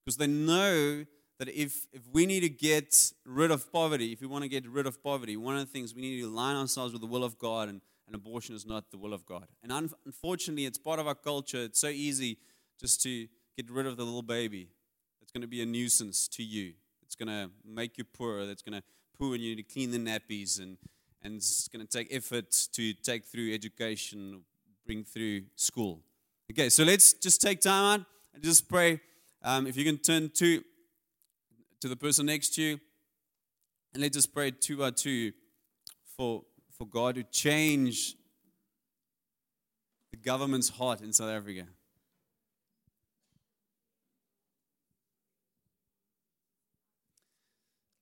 Because 0.04 0.16
they 0.16 0.26
know 0.26 1.04
that 1.38 1.48
if, 1.48 1.86
if 1.92 2.02
we 2.12 2.26
need 2.26 2.40
to 2.40 2.48
get 2.48 3.12
rid 3.24 3.50
of 3.50 3.72
poverty, 3.72 4.12
if 4.12 4.20
we 4.20 4.26
want 4.26 4.42
to 4.42 4.48
get 4.48 4.68
rid 4.68 4.86
of 4.86 5.02
poverty, 5.02 5.36
one 5.36 5.56
of 5.56 5.60
the 5.60 5.72
things 5.72 5.94
we 5.94 6.02
need 6.02 6.20
to 6.20 6.28
align 6.28 6.56
ourselves 6.56 6.92
with 6.92 7.00
the 7.00 7.08
will 7.08 7.24
of 7.24 7.38
God, 7.38 7.68
and, 7.68 7.80
and 8.10 8.16
abortion 8.16 8.56
is 8.56 8.66
not 8.66 8.90
the 8.90 8.98
will 8.98 9.14
of 9.14 9.24
God. 9.24 9.46
And 9.62 9.70
un- 9.70 9.90
unfortunately, 10.04 10.64
it's 10.64 10.78
part 10.78 10.98
of 10.98 11.06
our 11.06 11.14
culture. 11.14 11.62
It's 11.62 11.78
so 11.80 11.86
easy 11.86 12.38
just 12.80 13.00
to 13.02 13.28
get 13.56 13.70
rid 13.70 13.86
of 13.86 13.96
the 13.96 14.04
little 14.04 14.22
baby. 14.22 14.70
It's 15.22 15.30
going 15.30 15.42
to 15.42 15.46
be 15.46 15.62
a 15.62 15.66
nuisance 15.66 16.26
to 16.28 16.42
you. 16.42 16.72
It's 17.04 17.14
going 17.14 17.28
to 17.28 17.52
make 17.64 17.98
you 17.98 18.04
poor. 18.04 18.44
That's 18.46 18.62
going 18.62 18.80
to 18.80 18.82
poo 19.16 19.32
and 19.32 19.40
you 19.40 19.54
need 19.54 19.68
to 19.68 19.72
clean 19.72 19.92
the 19.92 19.98
nappies. 19.98 20.60
And, 20.60 20.76
and 21.22 21.36
it's 21.36 21.68
going 21.68 21.86
to 21.86 21.98
take 21.98 22.08
effort 22.12 22.50
to 22.72 22.92
take 22.94 23.26
through 23.26 23.54
education, 23.54 24.42
bring 24.84 25.04
through 25.04 25.42
school. 25.54 26.00
Okay, 26.50 26.68
so 26.68 26.82
let's 26.82 27.12
just 27.12 27.40
take 27.40 27.60
time 27.60 28.00
out 28.00 28.06
and 28.34 28.42
just 28.42 28.68
pray. 28.68 29.00
Um, 29.44 29.68
if 29.68 29.76
you 29.76 29.84
can 29.84 29.98
turn 29.98 30.30
to, 30.34 30.64
to 31.80 31.88
the 31.88 31.94
person 31.94 32.26
next 32.26 32.56
to 32.56 32.62
you, 32.62 32.80
and 33.94 34.02
let's 34.02 34.16
just 34.16 34.34
pray 34.34 34.50
two 34.50 34.78
by 34.78 34.90
two 34.90 35.30
for, 36.16 36.42
for 36.80 36.86
God 36.86 37.16
to 37.16 37.22
change 37.24 38.16
the 40.10 40.16
government's 40.16 40.70
heart 40.70 41.02
in 41.02 41.12
South 41.12 41.28
Africa. 41.28 41.66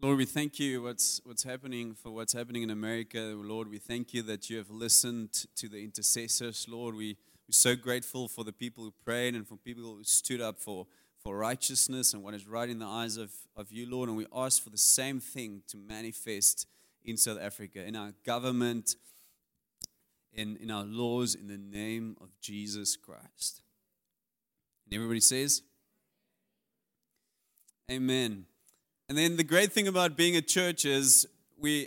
Lord, 0.00 0.18
we 0.18 0.26
thank 0.26 0.60
you 0.60 0.80
what's 0.80 1.20
what's 1.24 1.42
happening 1.42 1.92
for 1.92 2.10
what's 2.10 2.32
happening 2.32 2.62
in 2.62 2.70
America. 2.70 3.34
Lord, 3.36 3.68
we 3.68 3.78
thank 3.78 4.14
you 4.14 4.22
that 4.22 4.48
you 4.48 4.58
have 4.58 4.70
listened 4.70 5.32
to 5.56 5.68
the 5.68 5.82
intercessors. 5.82 6.66
Lord, 6.68 6.94
we, 6.94 7.16
we're 7.48 7.50
so 7.50 7.74
grateful 7.74 8.28
for 8.28 8.44
the 8.44 8.52
people 8.52 8.84
who 8.84 8.94
prayed 9.04 9.34
and 9.34 9.44
for 9.44 9.56
people 9.56 9.96
who 9.96 10.04
stood 10.04 10.40
up 10.40 10.60
for, 10.60 10.86
for 11.20 11.36
righteousness 11.36 12.14
and 12.14 12.22
what 12.22 12.32
is 12.32 12.46
right 12.46 12.70
in 12.70 12.78
the 12.78 12.86
eyes 12.86 13.16
of, 13.16 13.32
of 13.56 13.72
you, 13.72 13.90
Lord. 13.90 14.08
And 14.08 14.16
we 14.16 14.26
ask 14.32 14.62
for 14.62 14.70
the 14.70 14.78
same 14.78 15.18
thing 15.18 15.62
to 15.66 15.76
manifest 15.76 16.68
in 17.04 17.16
South 17.16 17.38
Africa, 17.40 17.84
in 17.84 17.96
our 17.96 18.12
government, 18.24 18.96
in, 20.32 20.56
in 20.56 20.70
our 20.70 20.84
laws, 20.84 21.34
in 21.34 21.48
the 21.48 21.58
name 21.58 22.16
of 22.20 22.28
Jesus 22.40 22.96
Christ. 22.96 23.62
And 24.86 24.94
everybody 24.94 25.20
says, 25.20 25.62
Amen. 27.90 28.44
And 29.08 29.16
then 29.16 29.36
the 29.36 29.44
great 29.44 29.72
thing 29.72 29.88
about 29.88 30.16
being 30.16 30.36
a 30.36 30.42
church 30.42 30.84
is 30.84 31.26
we're 31.56 31.86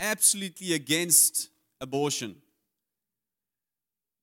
absolutely 0.00 0.74
against 0.74 1.50
abortion. 1.80 2.36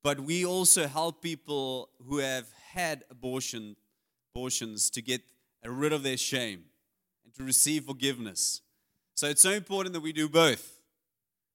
But 0.03 0.19
we 0.19 0.45
also 0.45 0.87
help 0.87 1.21
people 1.21 1.89
who 2.05 2.17
have 2.17 2.47
had 2.73 3.05
abortion, 3.09 3.75
abortions 4.35 4.89
to 4.91 5.01
get 5.01 5.21
rid 5.63 5.93
of 5.93 6.03
their 6.03 6.17
shame 6.17 6.65
and 7.23 7.33
to 7.35 7.43
receive 7.43 7.85
forgiveness. 7.85 8.61
So 9.15 9.27
it's 9.27 9.41
so 9.41 9.51
important 9.51 9.93
that 9.93 10.01
we 10.01 10.11
do 10.11 10.27
both. 10.27 10.81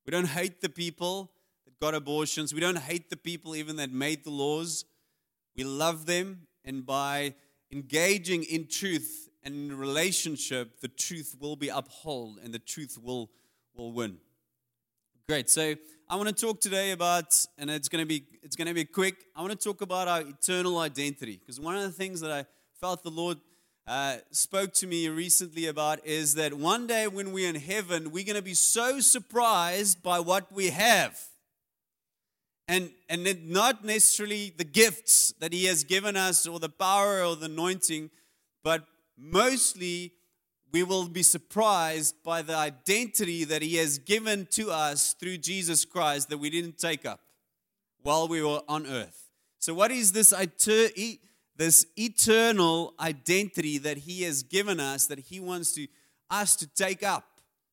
We 0.07 0.11
don't 0.13 0.29
hate 0.29 0.63
the 0.63 0.71
people 0.71 1.31
that 1.67 1.79
got 1.79 1.95
abortions. 1.95 2.55
We 2.55 2.61
don't 2.61 2.79
hate 2.79 3.11
the 3.11 3.19
people 3.19 3.55
even 3.55 3.77
that 3.77 3.93
made 3.93 4.25
the 4.25 4.31
laws. 4.31 4.87
We 5.55 5.65
love 5.65 6.07
them, 6.07 6.47
and 6.65 6.87
by 6.87 7.35
engaging 7.71 8.45
in 8.45 8.67
truth 8.67 9.29
and 9.43 9.55
in 9.55 9.79
relationship, 9.79 10.81
the 10.81 10.89
truth 10.89 11.37
will 11.39 11.55
be 11.55 11.69
upheld 11.69 12.39
and 12.43 12.55
the 12.55 12.59
truth 12.59 12.99
will, 13.01 13.31
will 13.75 13.93
win. 13.93 14.17
Great. 15.29 15.51
So 15.51 15.75
I 16.09 16.17
want 16.17 16.29
to 16.29 16.35
talk 16.35 16.63
today 16.63 16.93
about, 16.93 17.47
and 17.59 17.71
it's 17.71 17.91
going 17.91 18.03
to 18.03 18.07
be 18.07 18.25
it's 18.43 18.57
going 18.57 18.69
to 18.69 18.75
be 18.75 18.87
quick. 18.87 19.27
I 19.37 19.43
want 19.43 19.53
to 19.53 19.59
talk 19.59 19.83
about 19.83 20.09
our 20.09 20.23
eternal 20.23 20.79
identity 20.79 21.37
because 21.37 21.61
one 21.61 21.77
of 21.77 21.83
the 21.83 21.93
things 21.93 22.21
that 22.23 22.33
I 22.33 22.47
felt 22.81 23.03
the 23.03 23.11
Lord 23.11 23.39
uh, 23.87 24.17
spoke 24.31 24.73
to 24.75 24.87
me 24.87 25.09
recently 25.09 25.67
about 25.67 26.05
is 26.07 26.35
that 26.35 26.55
one 26.55 26.87
day 26.87 27.09
when 27.09 27.33
we're 27.33 27.49
in 27.49 27.57
heaven, 27.57 28.11
we're 28.11 28.25
going 28.25 28.37
to 28.37 28.43
be 28.43 28.55
so 28.55 29.01
surprised 29.01 30.03
by 30.03 30.21
what 30.21 30.53
we 30.53 30.71
have. 30.71 31.19
And, 32.69 32.91
and 33.09 33.51
not 33.51 33.85
necessarily 33.85 34.55
the 34.57 34.65
gifts 34.65 35.35
that 35.41 35.53
He 35.53 35.65
has 35.65 35.83
given 35.83 36.17
us 36.17 36.47
or 36.47 36.61
the 36.61 36.69
power 36.69 37.25
or 37.25 37.35
the 37.35 37.47
anointing, 37.47 38.11
but 38.63 38.85
mostly 39.19 40.13
we 40.73 40.85
will 40.85 41.09
be 41.09 41.25
surprised 41.25 42.15
by 42.23 42.43
the 42.43 42.55
identity 42.55 43.43
that 43.45 43.61
He 43.63 43.77
has 43.77 43.99
given 43.99 44.47
to 44.53 44.71
us 44.71 45.15
through 45.15 45.39
Jesus 45.39 45.85
Christ 45.85 46.29
that 46.29 46.39
we 46.39 46.49
didn't 46.49 46.79
take 46.79 47.05
up 47.05 47.21
while 48.03 48.29
we 48.29 48.43
were 48.43 48.61
on 48.69 48.87
earth. 48.87 49.31
So, 49.59 49.75
what 49.75 49.91
is 49.91 50.13
this, 50.13 50.33
this 51.61 51.85
eternal 51.95 52.95
identity 52.99 53.77
that 53.77 53.99
He 53.99 54.23
has 54.23 54.43
given 54.43 54.81
us 54.81 55.07
that 55.09 55.19
He 55.19 55.41
wants 55.41 55.73
to, 55.75 55.87
us 56.31 56.57
to 56.57 56.67
take 56.67 57.03
up 57.03 57.25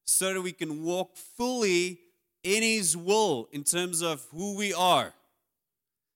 so 0.04 0.34
that 0.34 0.42
we 0.42 0.52
can 0.52 0.84
walk 0.84 1.16
fully 1.16 2.00
in 2.44 2.64
His 2.64 2.98
will 2.98 3.48
in 3.54 3.64
terms 3.64 4.02
of 4.02 4.28
who 4.32 4.58
we 4.58 4.74
are? 4.74 5.14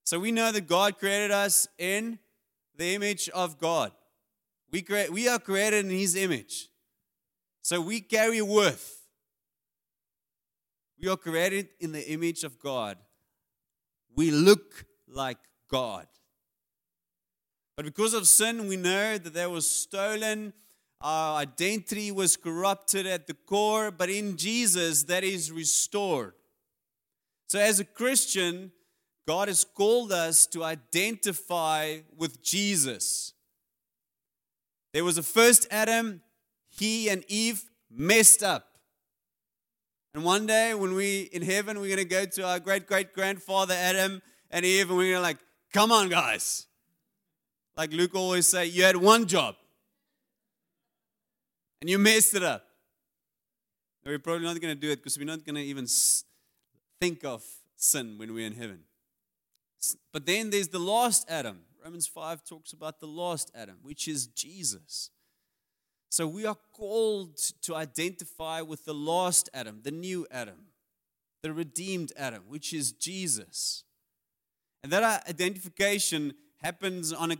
So, 0.03 0.19
we 0.19 0.34
know 0.34 0.51
that 0.51 0.67
God 0.67 0.97
created 0.97 1.31
us 1.31 1.65
in 1.77 2.19
the 2.75 2.93
image 2.93 3.29
of 3.29 3.57
God. 3.57 3.93
We, 4.69 4.86
we 5.10 5.29
are 5.29 5.39
created 5.39 5.86
in 5.86 5.91
His 5.91 6.17
image. 6.17 6.67
So 7.62 7.79
we 7.79 8.01
carry 8.01 8.41
worth. 8.41 9.05
We 10.99 11.07
are 11.07 11.15
created 11.15 11.69
in 11.79 11.93
the 11.93 12.05
image 12.12 12.43
of 12.43 12.60
God. 12.60 12.97
We 14.13 14.29
look 14.31 14.86
like 15.07 15.38
God. 15.69 16.07
But 17.75 17.86
because 17.86 18.13
of 18.13 18.27
sin, 18.27 18.67
we 18.67 18.77
know 18.77 19.17
that 19.17 19.34
there 19.34 19.49
was 19.49 19.69
stolen. 19.69 20.53
Our 20.99 21.38
identity 21.39 22.12
was 22.12 22.38
corrupted 22.38 23.07
at 23.07 23.27
the 23.27 23.34
core, 23.34 23.89
but 23.91 24.10
in 24.10 24.38
Jesus, 24.38 25.03
that 25.03 25.23
is 25.23 25.51
restored. 25.51 26.34
So, 27.47 27.60
as 27.60 27.79
a 27.79 27.86
Christian, 27.86 28.71
God 29.27 29.47
has 29.47 29.63
called 29.63 30.12
us 30.12 30.45
to 30.47 30.63
identify 30.63 31.99
with 32.15 32.43
Jesus. 32.43 33.34
There 34.93 35.03
was 35.03 35.17
a 35.17 35.23
first 35.23 35.67
Adam, 35.71 36.21
he 36.69 37.10
and 37.10 37.23
Eve 37.27 37.63
messed 37.89 38.43
up. 38.43 38.67
And 40.13 40.23
one 40.23 40.45
day 40.45 40.73
when 40.73 40.93
we 40.93 41.21
in 41.31 41.41
heaven, 41.41 41.79
we're 41.79 41.89
gonna 41.89 42.03
go 42.03 42.25
to 42.25 42.45
our 42.45 42.60
great 42.60 42.86
great 42.86 43.13
grandfather 43.13 43.73
Adam 43.73 44.21
and 44.49 44.65
Eve, 44.65 44.89
and 44.89 44.97
we're 44.97 45.13
gonna 45.13 45.23
like, 45.23 45.38
come 45.71 45.91
on, 45.91 46.10
guys. 46.10 46.67
Like 47.82 47.94
Luke 47.94 48.13
always 48.13 48.48
say, 48.48 48.67
you 48.67 48.84
had 48.84 48.96
one 48.96 49.26
job. 49.26 49.56
And 51.82 51.89
you 51.89 51.98
messed 51.98 52.36
it 52.36 52.44
up. 52.44 52.63
we're 54.06 54.20
probably 54.20 54.46
not 54.46 54.62
gonna 54.62 54.76
do 54.76 54.91
it 54.91 54.98
because 54.98 55.17
we're 55.17 55.26
not 55.26 55.44
gonna 55.44 55.62
even 55.62 55.88
think 57.00 57.26
of 57.26 57.44
sin 57.78 58.20
when 58.20 58.36
we're 58.36 58.46
in 58.46 58.54
heaven. 58.54 58.82
But 60.13 60.28
then 60.28 60.52
there's 60.52 60.67
the 60.67 60.78
last 60.78 61.28
Adam, 61.28 61.62
Romans 61.84 62.06
5 62.06 62.44
talks 62.44 62.72
about 62.72 63.00
the 63.00 63.08
last 63.08 63.52
Adam, 63.56 63.78
which 63.82 64.08
is 64.08 64.28
Jesus. 64.28 65.10
So 66.12 66.28
we 66.28 66.46
are 66.46 66.58
called 66.74 67.38
to 67.63 67.76
identify 67.76 68.62
with 68.62 68.86
the 68.86 68.94
last 68.94 69.50
Adam, 69.56 69.80
the 69.82 69.89
new 69.89 70.28
Adam, 70.30 70.67
the 71.41 71.52
redeemed 71.52 72.13
Adam, 72.15 72.44
which 72.48 72.74
is 72.74 72.91
Jesus. 72.91 73.86
And 74.84 74.91
that 74.91 75.28
identification 75.28 76.36
happens 76.62 77.12
on 77.12 77.32
a 77.32 77.38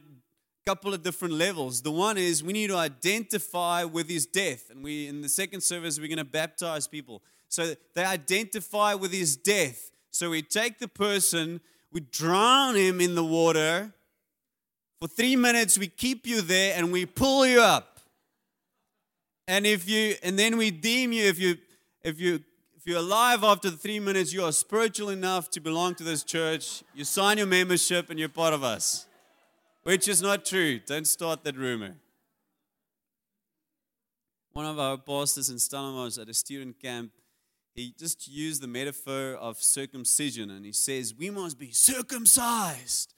couple 0.66 0.94
of 0.94 1.02
different 1.02 1.34
levels. 1.34 1.82
The 1.82 1.92
one 1.92 2.18
is 2.18 2.44
we 2.44 2.54
need 2.54 2.68
to 2.68 2.76
identify 2.76 3.84
with 3.84 4.10
his 4.10 4.26
death. 4.26 4.70
And 4.70 4.84
we 4.84 5.08
in 5.08 5.22
the 5.22 5.30
second 5.30 5.62
service 5.62 6.00
we're 6.00 6.08
going 6.08 6.18
to 6.18 6.24
baptize 6.24 6.88
people. 6.88 7.22
So 7.48 7.74
they 7.96 8.04
identify 8.04 8.94
with 8.94 9.12
his 9.12 9.36
death. 9.36 9.92
So 10.12 10.30
we 10.30 10.42
take 10.42 10.80
the 10.80 10.88
person, 10.88 11.62
we 11.92 12.02
drown 12.02 12.76
him 12.76 13.02
in 13.02 13.16
the 13.16 13.24
water. 13.24 13.94
For 15.00 15.08
3 15.08 15.36
minutes 15.36 15.80
we 15.80 15.88
keep 15.88 16.28
you 16.28 16.42
there 16.42 16.76
and 16.78 16.92
we 16.92 17.06
pull 17.06 17.46
you 17.46 17.60
up. 17.60 18.00
And 19.48 19.66
if 19.66 19.90
you 19.90 20.16
and 20.24 20.38
then 20.38 20.58
we 20.58 20.70
deem 20.70 21.12
you 21.12 21.26
if 21.26 21.40
you 21.40 21.58
if 22.04 22.20
you 22.20 22.44
if 22.78 22.88
you're 22.88 23.00
alive 23.00 23.44
after 23.44 23.70
the 23.70 23.78
three 23.78 24.00
minutes, 24.00 24.34
you 24.34 24.44
are 24.44 24.52
spiritual 24.52 25.10
enough 25.10 25.52
to 25.52 25.60
belong 25.60 25.94
to 25.96 26.04
this 26.04 26.24
church. 26.24 26.84
You 26.96 27.04
sign 27.04 27.38
your 27.38 27.46
membership 27.46 28.10
and 28.10 28.18
you're 28.18 28.30
part 28.30 28.54
of 28.54 28.64
us 28.64 29.06
which 29.84 30.08
is 30.08 30.22
not 30.22 30.46
true. 30.46 30.80
Don't 30.80 31.08
start 31.08 31.44
that 31.44 31.58
rumor. 31.58 31.96
One 34.54 34.66
of 34.66 34.80
our 34.80 34.98
pastors 34.98 35.50
in 35.50 35.60
Stellenbosch 35.60 36.18
at 36.18 36.30
a 36.30 36.34
student 36.34 36.80
camp, 36.80 37.12
he 37.74 37.94
just 37.98 38.28
used 38.28 38.62
the 38.62 38.68
metaphor 38.68 39.34
of 39.36 39.62
circumcision 39.62 40.50
and 40.50 40.66
he 40.66 40.74
says, 40.74 41.16
We 41.18 41.30
must 41.30 41.58
be 41.58 41.72
circumcised. 41.72 43.14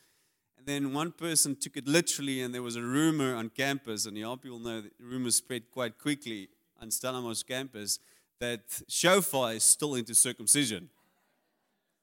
And 0.58 0.68
then 0.68 0.94
one 0.94 1.12
person 1.12 1.56
took 1.56 1.76
it 1.76 1.88
literally, 1.88 2.42
and 2.42 2.54
there 2.54 2.62
was 2.62 2.76
a 2.76 2.82
rumor 2.82 3.36
on 3.36 3.50
campus, 3.50 4.06
and 4.06 4.18
you 4.18 4.26
all 4.26 4.38
people 4.38 4.60
know 4.60 4.82
that 4.82 4.92
rumors 5.00 5.36
spread 5.36 5.70
quite 5.72 5.98
quickly 5.98 6.48
on 6.82 6.90
Stellenbosch 6.92 7.44
campus 7.44 8.00
that 8.40 8.62
shofar 8.88 9.54
is 9.54 9.64
still 9.64 9.96
into 9.96 10.14
circumcision. 10.14 10.90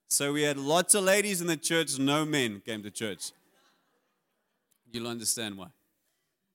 So 0.08 0.32
we 0.32 0.42
had 0.42 0.58
lots 0.58 0.94
of 0.94 1.04
ladies 1.04 1.40
in 1.40 1.46
the 1.46 1.56
church, 1.56 1.98
no 1.98 2.24
men 2.24 2.60
came 2.66 2.82
to 2.82 2.90
church. 2.90 3.30
You'll 4.92 5.08
understand 5.08 5.56
why. 5.56 5.68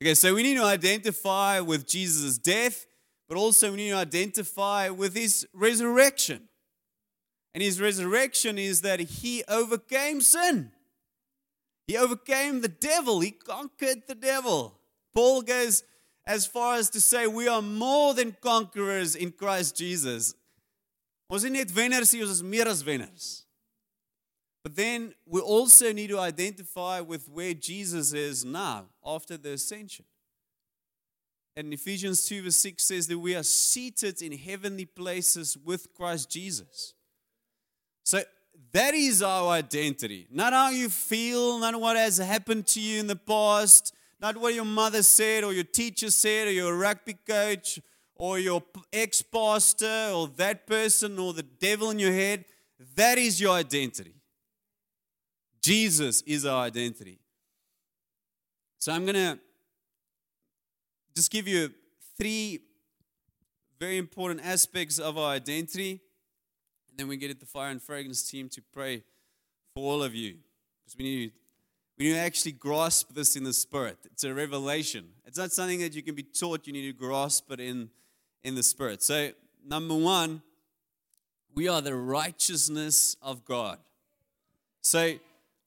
Okay, 0.02 0.14
so 0.14 0.34
we 0.36 0.44
need 0.44 0.56
to 0.56 0.64
identify 0.64 1.60
with 1.60 1.88
Jesus' 1.88 2.38
death, 2.38 2.86
but 3.28 3.38
also 3.38 3.72
we 3.72 3.78
need 3.78 3.90
to 3.90 3.98
identify 3.98 4.90
with 4.90 5.16
his 5.16 5.48
resurrection. 5.54 6.50
And 7.54 7.64
his 7.64 7.80
resurrection 7.80 8.58
is 8.58 8.82
that 8.82 9.00
he 9.00 9.44
overcame 9.48 10.20
sin. 10.20 10.72
He 11.88 11.98
overcame 11.98 12.62
the 12.62 12.68
devil. 12.68 13.22
He 13.22 13.32
conquered 13.32 14.04
the 14.08 14.16
devil. 14.16 14.78
Paul 15.14 15.42
goes 15.42 15.84
as 16.28 16.46
far 16.46 16.76
as 16.76 16.90
to 16.90 17.00
say 17.00 17.28
we 17.28 17.48
are 17.48 17.62
more 17.62 18.14
than 18.14 18.36
conquerors 18.42 19.16
in 19.16 19.32
Christ 19.32 19.78
Jesus. 19.78 20.34
Ons 21.30 21.46
is 21.46 21.52
net 21.52 21.68
wenners, 21.70 22.14
ons 22.20 22.30
is 22.30 22.44
meer 22.44 22.68
as. 22.68 23.45
But 24.66 24.76
then 24.76 25.14
we 25.28 25.42
also 25.42 25.94
need 25.94 26.08
to 26.08 26.18
identify 26.18 27.00
with 27.00 27.30
where 27.30 27.54
Jesus 27.54 28.14
is 28.14 28.44
now 28.44 28.86
after 29.06 29.38
the 29.38 29.52
ascension. 29.52 30.06
And 31.56 31.72
Ephesians 31.72 32.26
2 32.26 32.42
verse 32.42 32.56
6 32.56 32.84
says 32.84 33.06
that 33.06 33.20
we 33.20 33.36
are 33.36 33.44
seated 33.44 34.24
in 34.24 34.32
heavenly 34.32 34.86
places 34.86 35.56
with 35.56 35.94
Christ 35.94 36.32
Jesus. 36.32 36.96
So 38.04 38.24
that 38.72 38.96
is 38.96 39.22
our 39.22 39.50
identity. 39.50 40.26
Not 40.32 40.52
how 40.52 40.72
you 40.72 40.90
feel, 40.90 41.60
not 41.60 41.80
what 41.80 41.96
has 41.96 42.18
happened 42.18 42.66
to 42.70 42.82
you 42.82 43.00
in 43.00 43.06
the 43.06 43.16
past, 43.16 43.94
not 44.20 44.36
what 44.36 44.56
your 44.56 44.66
mother 44.66 45.04
said 45.04 45.44
or 45.44 45.54
your 45.54 45.64
teacher 45.64 46.10
said 46.10 46.48
or 46.48 46.52
your 46.52 46.76
rugby 46.76 47.18
coach 47.28 47.80
or 48.16 48.40
your 48.40 48.64
ex 48.92 49.22
pastor 49.22 50.10
or 50.12 50.28
that 50.38 50.66
person 50.66 51.20
or 51.20 51.34
the 51.34 51.44
devil 51.44 51.92
in 51.92 52.00
your 52.00 52.14
head. 52.14 52.46
That 52.96 53.20
is 53.20 53.40
your 53.40 53.54
identity. 53.54 54.16
Jesus 55.66 56.22
is 56.28 56.46
our 56.46 56.64
identity. 56.64 57.18
So 58.78 58.92
I'm 58.92 59.04
going 59.04 59.16
to 59.16 59.40
just 61.16 61.32
give 61.32 61.48
you 61.48 61.72
three 62.20 62.60
very 63.80 63.98
important 63.98 64.42
aspects 64.46 65.00
of 65.00 65.18
our 65.18 65.32
identity. 65.32 66.02
And 66.88 67.00
then 67.00 67.08
we 67.08 67.18
get 67.18 67.32
at 67.32 67.40
the 67.40 67.48
fire 67.48 67.72
and 67.72 67.82
fragrance 67.82 68.30
team 68.30 68.48
to 68.50 68.62
pray 68.72 69.02
for 69.74 69.82
all 69.82 70.04
of 70.04 70.14
you. 70.14 70.36
Because 70.84 70.98
we 71.00 71.04
need, 71.04 71.32
we 71.98 72.06
need 72.06 72.14
to 72.14 72.20
actually 72.20 72.52
grasp 72.52 73.16
this 73.16 73.36
in 73.36 73.44
the 73.44 73.52
spirit. 73.52 73.98
It's 74.06 74.24
a 74.24 74.36
revelation. 74.36 75.06
It's 75.26 75.40
not 75.40 75.52
something 75.52 75.80
that 75.80 75.96
you 75.96 76.04
can 76.04 76.14
be 76.14 76.22
taught, 76.22 76.68
you 76.68 76.74
need 76.74 76.92
to 76.92 76.94
grasp 76.94 77.52
it 77.52 77.60
in, 77.60 77.90
in 78.44 78.54
the 78.54 78.62
spirit. 78.62 79.02
So, 79.02 79.32
number 79.66 79.96
one, 79.96 80.44
we 81.56 81.68
are 81.68 81.82
the 81.82 81.96
righteousness 81.96 83.18
of 83.20 83.46
God. 83.46 83.80
So 84.84 85.16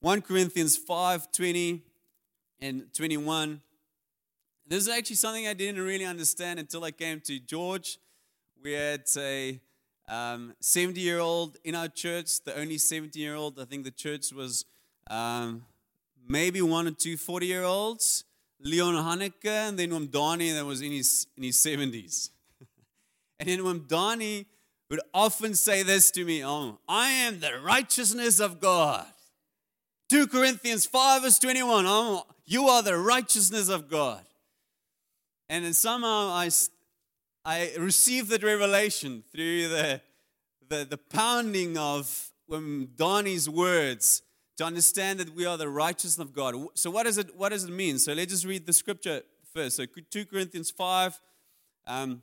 1 0.01 0.21
Corinthians 0.21 0.77
5 0.77 1.29
20 1.31 1.81
and 2.61 2.93
21. 2.93 3.61
This 4.65 4.83
is 4.83 4.89
actually 4.89 5.17
something 5.17 5.45
I 5.45 5.53
didn't 5.53 5.81
really 5.81 6.05
understand 6.05 6.57
until 6.57 6.85
I 6.85 6.91
came 6.91 7.19
to 7.21 7.37
George. 7.39 7.97
We 8.63 8.73
had 8.73 9.01
a 9.17 9.59
70 10.07 10.09
um, 10.09 10.95
year 10.95 11.19
old 11.19 11.57
in 11.65 11.75
our 11.75 11.89
church, 11.89 12.41
the 12.45 12.57
only 12.57 12.77
70 12.77 13.19
year 13.19 13.35
old. 13.35 13.59
I 13.59 13.65
think 13.65 13.83
the 13.83 13.91
church 13.91 14.31
was 14.31 14.63
um, 15.09 15.65
maybe 16.25 16.61
one 16.61 16.87
or 16.87 16.91
two 16.91 17.17
40 17.17 17.45
year 17.45 17.63
olds. 17.63 18.23
Leon 18.61 18.95
Haneke, 18.95 19.47
and 19.47 19.79
then 19.79 19.89
Wim 19.89 20.11
Donnie 20.11 20.51
that 20.51 20.65
was 20.65 20.81
in 20.81 20.91
his, 20.91 21.27
in 21.37 21.43
his 21.43 21.57
70s. 21.57 22.29
and 23.39 23.49
then 23.49 23.59
Wim 23.59 23.87
Donnie 23.87 24.45
would 24.89 24.99
often 25.13 25.55
say 25.55 25.83
this 25.83 26.09
to 26.11 26.23
me 26.23 26.43
Oh, 26.43 26.79
I 26.87 27.09
am 27.09 27.41
the 27.41 27.59
righteousness 27.61 28.39
of 28.39 28.61
God. 28.61 29.05
2 30.09 30.27
Corinthians 30.27 30.85
5 30.85 31.21
verse 31.21 31.39
21. 31.39 31.85
Oh, 31.87 32.23
you 32.45 32.67
are 32.67 32.81
the 32.81 32.97
righteousness 32.97 33.69
of 33.69 33.89
God. 33.89 34.23
And 35.49 35.65
then 35.65 35.73
somehow 35.73 36.29
I, 36.29 36.49
I 37.45 37.71
received 37.77 38.29
that 38.29 38.43
revelation 38.43 39.23
through 39.31 39.67
the, 39.69 40.01
the, 40.67 40.85
the 40.85 40.97
pounding 40.97 41.77
of 41.77 42.31
Wim 42.49 42.95
Donnie's 42.95 43.47
words 43.47 44.23
to 44.57 44.65
understand 44.65 45.19
that 45.19 45.35
we 45.35 45.45
are 45.45 45.57
the 45.57 45.69
righteousness 45.69 46.17
of 46.17 46.33
God. 46.33 46.55
So 46.73 46.89
what 46.89 47.03
does 47.03 47.17
it 47.17 47.35
what 47.35 47.49
does 47.49 47.63
it 47.63 47.71
mean? 47.71 47.99
So 47.99 48.13
let's 48.13 48.31
just 48.31 48.45
read 48.45 48.65
the 48.65 48.73
scripture 48.73 49.21
first. 49.53 49.77
So 49.77 49.85
2 49.85 50.25
Corinthians 50.25 50.71
5, 50.71 51.19
um, 51.87 52.21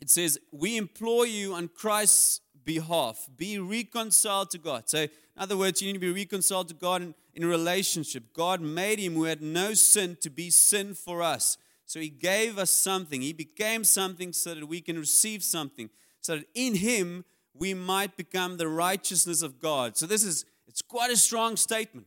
it 0.00 0.10
says, 0.10 0.38
We 0.52 0.76
implore 0.76 1.26
you 1.26 1.54
on 1.54 1.68
Christ's 1.68 2.40
behalf, 2.64 3.28
be 3.36 3.58
reconciled 3.58 4.50
to 4.50 4.58
God. 4.58 4.88
So 4.88 5.06
in 5.36 5.42
other 5.42 5.56
words, 5.56 5.82
you 5.82 5.88
need 5.88 6.00
to 6.00 6.06
be 6.06 6.12
reconciled 6.12 6.68
to 6.68 6.74
God 6.74 7.02
in, 7.02 7.14
in 7.34 7.44
relationship. 7.44 8.32
God 8.32 8.60
made 8.60 9.00
him 9.00 9.14
who 9.14 9.24
had 9.24 9.42
no 9.42 9.74
sin 9.74 10.16
to 10.20 10.30
be 10.30 10.50
sin 10.50 10.94
for 10.94 11.22
us. 11.22 11.58
So 11.86 12.00
he 12.00 12.08
gave 12.08 12.58
us 12.58 12.70
something. 12.70 13.20
He 13.20 13.32
became 13.32 13.84
something 13.84 14.32
so 14.32 14.54
that 14.54 14.66
we 14.66 14.80
can 14.80 14.98
receive 14.98 15.42
something. 15.42 15.90
So 16.20 16.36
that 16.36 16.46
in 16.54 16.76
him 16.76 17.24
we 17.52 17.74
might 17.74 18.16
become 18.16 18.56
the 18.56 18.68
righteousness 18.68 19.42
of 19.42 19.60
God. 19.60 19.96
So 19.96 20.06
this 20.06 20.24
is 20.24 20.44
it's 20.66 20.82
quite 20.82 21.10
a 21.10 21.16
strong 21.16 21.56
statement. 21.56 22.06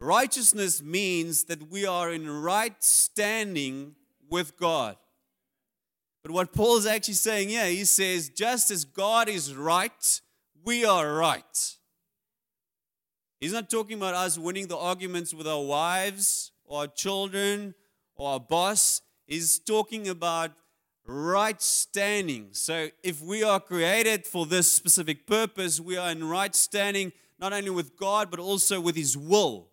Righteousness 0.00 0.82
means 0.82 1.44
that 1.44 1.70
we 1.70 1.86
are 1.86 2.12
in 2.12 2.28
right 2.28 2.82
standing 2.82 3.94
with 4.30 4.56
God. 4.56 4.96
But 6.22 6.32
what 6.32 6.52
Paul 6.52 6.78
is 6.78 6.86
actually 6.86 7.14
saying 7.14 7.50
yeah, 7.50 7.66
he 7.66 7.84
says, 7.84 8.28
just 8.28 8.70
as 8.70 8.84
God 8.84 9.28
is 9.28 9.54
right, 9.54 10.20
we 10.64 10.84
are 10.84 11.14
right. 11.14 11.76
He's 13.44 13.52
not 13.52 13.68
talking 13.68 13.98
about 13.98 14.14
us 14.14 14.38
winning 14.38 14.68
the 14.68 14.78
arguments 14.78 15.34
with 15.34 15.46
our 15.46 15.60
wives 15.60 16.50
or 16.64 16.78
our 16.78 16.86
children 16.86 17.74
or 18.16 18.30
our 18.30 18.40
boss. 18.40 19.02
He's 19.26 19.58
talking 19.58 20.08
about 20.08 20.52
right 21.06 21.60
standing. 21.60 22.48
So 22.52 22.88
if 23.02 23.20
we 23.20 23.42
are 23.42 23.60
created 23.60 24.24
for 24.24 24.46
this 24.46 24.72
specific 24.72 25.26
purpose, 25.26 25.78
we 25.78 25.98
are 25.98 26.10
in 26.10 26.26
right 26.26 26.54
standing 26.54 27.12
not 27.38 27.52
only 27.52 27.68
with 27.68 27.98
God, 27.98 28.30
but 28.30 28.40
also 28.40 28.80
with 28.80 28.96
His 28.96 29.14
will, 29.14 29.68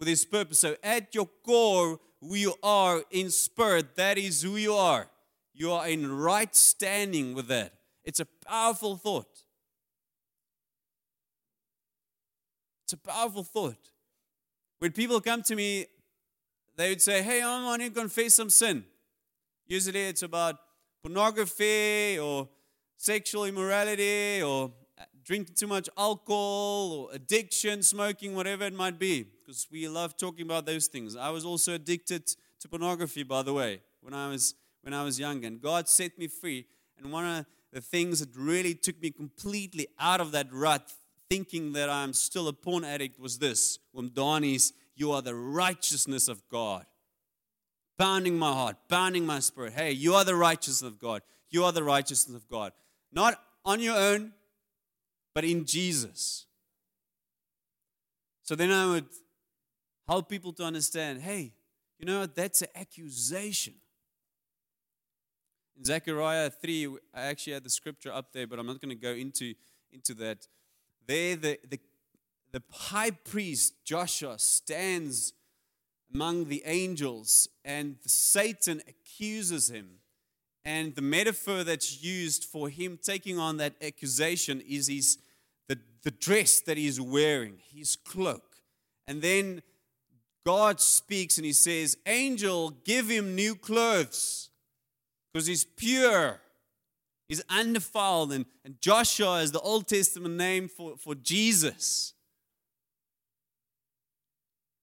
with 0.00 0.08
His 0.08 0.24
purpose. 0.24 0.58
So 0.58 0.74
at 0.82 1.14
your 1.14 1.28
core, 1.44 2.00
you 2.20 2.54
are 2.60 3.04
in 3.12 3.30
spirit, 3.30 3.94
that 3.94 4.18
is 4.18 4.42
who 4.42 4.56
you 4.56 4.74
are. 4.74 5.06
You 5.54 5.70
are 5.70 5.86
in 5.86 6.10
right 6.10 6.52
standing 6.56 7.34
with 7.34 7.46
that. 7.46 7.72
It's 8.02 8.18
a 8.18 8.26
powerful 8.44 8.96
thought. 8.96 9.44
It's 12.92 13.00
a 13.06 13.10
powerful 13.10 13.42
thought. 13.42 13.88
When 14.78 14.92
people 14.92 15.18
come 15.22 15.40
to 15.44 15.56
me, 15.56 15.86
they 16.76 16.90
would 16.90 17.00
say, 17.00 17.22
Hey, 17.22 17.40
I 17.40 17.64
want 17.64 17.80
to 17.80 17.88
confess 17.88 18.34
some 18.34 18.50
sin. 18.50 18.84
Usually 19.66 20.08
it's 20.08 20.22
about 20.22 20.56
pornography 21.02 22.18
or 22.18 22.50
sexual 22.98 23.46
immorality 23.46 24.42
or 24.42 24.72
uh, 25.00 25.04
drinking 25.24 25.54
too 25.54 25.68
much 25.68 25.88
alcohol 25.96 26.92
or 26.92 27.14
addiction, 27.14 27.82
smoking, 27.82 28.34
whatever 28.34 28.64
it 28.64 28.74
might 28.74 28.98
be. 28.98 29.22
because 29.22 29.66
we 29.72 29.88
love 29.88 30.18
talking 30.18 30.44
about 30.44 30.66
those 30.66 30.86
things. 30.86 31.16
I 31.16 31.30
was 31.30 31.46
also 31.46 31.72
addicted 31.72 32.26
to 32.60 32.68
pornography, 32.68 33.22
by 33.22 33.40
the 33.42 33.54
way, 33.54 33.80
when 34.02 34.12
I 34.12 34.28
was 34.28 34.54
when 34.82 34.92
I 34.92 35.02
was 35.02 35.18
young, 35.18 35.46
and 35.46 35.62
God 35.62 35.88
set 35.88 36.18
me 36.18 36.26
free. 36.26 36.66
And 36.98 37.10
one 37.10 37.24
of 37.24 37.46
the 37.72 37.80
things 37.80 38.20
that 38.20 38.36
really 38.36 38.74
took 38.74 39.00
me 39.00 39.10
completely 39.10 39.86
out 39.98 40.20
of 40.20 40.32
that 40.32 40.52
rut, 40.52 40.92
thinking 41.32 41.72
that 41.72 41.88
I'm 41.88 42.12
still 42.12 42.46
a 42.48 42.52
porn 42.52 42.84
addict, 42.84 43.18
was 43.18 43.38
this: 43.38 43.78
Wim 43.96 44.12
Donnie's, 44.12 44.74
you 44.94 45.12
are 45.12 45.22
the 45.22 45.34
righteousness 45.34 46.28
of 46.28 46.46
God. 46.50 46.84
Pounding 47.98 48.38
my 48.38 48.52
heart, 48.52 48.76
pounding 48.86 49.24
my 49.24 49.38
spirit. 49.38 49.72
Hey, 49.72 49.92
you 49.92 50.12
are 50.12 50.26
the 50.26 50.36
righteousness 50.36 50.86
of 50.86 50.98
God. 50.98 51.22
You 51.48 51.64
are 51.64 51.72
the 51.72 51.82
righteousness 51.82 52.36
of 52.36 52.46
God. 52.50 52.72
Not 53.12 53.40
on 53.64 53.80
your 53.80 53.96
own, 53.96 54.32
but 55.34 55.42
in 55.44 55.64
Jesus. 55.64 56.44
So 58.42 58.54
then 58.54 58.70
I 58.70 58.86
would 58.88 59.06
help 60.06 60.28
people 60.28 60.52
to 60.54 60.64
understand 60.64 61.22
hey, 61.22 61.54
you 61.98 62.04
know, 62.04 62.26
that's 62.26 62.60
an 62.60 62.68
accusation. 62.74 63.72
In 65.78 65.84
Zechariah 65.84 66.50
3, 66.50 66.88
I 67.14 67.22
actually 67.22 67.54
had 67.54 67.64
the 67.64 67.70
scripture 67.70 68.12
up 68.12 68.34
there, 68.34 68.46
but 68.46 68.58
I'm 68.58 68.66
not 68.66 68.82
going 68.82 68.94
to 68.94 69.02
go 69.02 69.12
into, 69.12 69.54
into 69.92 70.12
that. 70.14 70.46
There, 71.06 71.36
the, 71.36 71.58
the, 71.68 71.78
the 72.52 72.62
high 72.70 73.10
priest 73.10 73.74
Joshua 73.84 74.38
stands 74.38 75.32
among 76.14 76.46
the 76.46 76.62
angels, 76.66 77.48
and 77.64 77.96
Satan 78.04 78.82
accuses 78.86 79.70
him. 79.70 79.98
And 80.64 80.94
the 80.94 81.02
metaphor 81.02 81.64
that's 81.64 82.02
used 82.02 82.44
for 82.44 82.68
him 82.68 82.98
taking 83.02 83.38
on 83.38 83.56
that 83.56 83.74
accusation 83.82 84.60
is 84.60 84.86
his, 84.86 85.18
the, 85.68 85.78
the 86.02 86.10
dress 86.10 86.60
that 86.60 86.76
he's 86.76 87.00
wearing, 87.00 87.58
his 87.74 87.96
cloak. 87.96 88.44
And 89.08 89.22
then 89.22 89.62
God 90.44 90.80
speaks 90.80 91.36
and 91.36 91.44
he 91.44 91.52
says, 91.52 91.96
Angel, 92.06 92.70
give 92.84 93.08
him 93.08 93.34
new 93.34 93.54
clothes 93.54 94.50
because 95.32 95.46
he's 95.46 95.64
pure. 95.64 96.40
He's 97.32 97.42
undefiled. 97.48 98.30
And, 98.30 98.44
and 98.62 98.78
Joshua 98.82 99.40
is 99.40 99.52
the 99.52 99.60
Old 99.60 99.88
Testament 99.88 100.34
name 100.34 100.68
for, 100.68 100.98
for 100.98 101.14
Jesus. 101.14 102.12